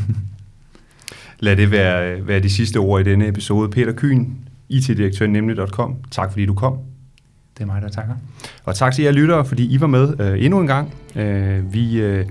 Lad 1.40 1.56
det 1.56 1.70
være, 1.70 2.26
være 2.26 2.40
de 2.40 2.50
sidste 2.50 2.76
ord 2.76 3.00
i 3.00 3.04
denne 3.04 3.28
episode. 3.28 3.70
Peter 3.70 3.92
Kyn, 3.92 4.26
IT-direktør 4.68 5.26
nemlig.com. 5.26 5.96
Tak 6.10 6.30
fordi 6.30 6.46
du 6.46 6.54
kom. 6.54 6.78
Det 7.54 7.62
er 7.62 7.66
mig, 7.66 7.82
der 7.82 7.88
takker. 7.88 8.14
Og 8.64 8.74
tak 8.74 8.94
til 8.94 9.04
jer 9.04 9.12
lyttere, 9.12 9.44
fordi 9.44 9.74
I 9.74 9.80
var 9.80 9.86
med 9.86 10.20
øh, 10.20 10.44
endnu 10.44 10.60
en 10.60 10.66
gang. 10.66 10.94
Øh, 11.16 11.72
vi 11.72 12.00
øh, 12.00 12.26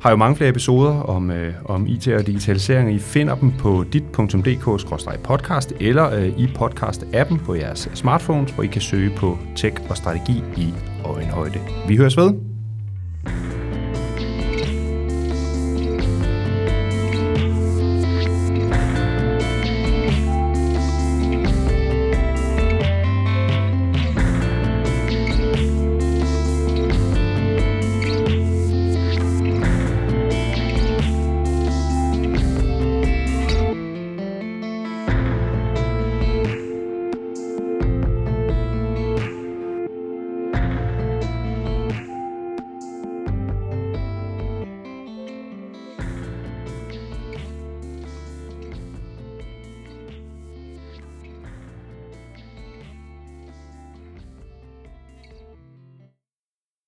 har 0.00 0.10
jo 0.10 0.16
mange 0.16 0.36
flere 0.36 0.50
episoder 0.50 0.92
om, 0.92 1.30
øh, 1.30 1.54
om 1.64 1.86
IT 1.86 2.08
og 2.08 2.26
digitalisering. 2.26 2.94
I 2.94 2.98
finder 2.98 3.34
dem 3.34 3.52
på 3.58 3.84
dit.dk-podcast 3.92 5.76
eller 5.80 6.10
øh, 6.10 6.28
i 6.28 6.46
podcast-appen 6.46 7.38
på 7.44 7.54
jeres 7.54 7.88
smartphones, 7.94 8.50
hvor 8.50 8.62
I 8.62 8.66
kan 8.66 8.80
søge 8.80 9.10
på 9.16 9.38
tech 9.56 9.76
og 9.88 9.96
strategi 9.96 10.42
i 10.56 10.74
øjenhøjde. 11.04 11.58
Vi 11.88 11.96
høres 11.96 12.16
ved. 12.16 12.32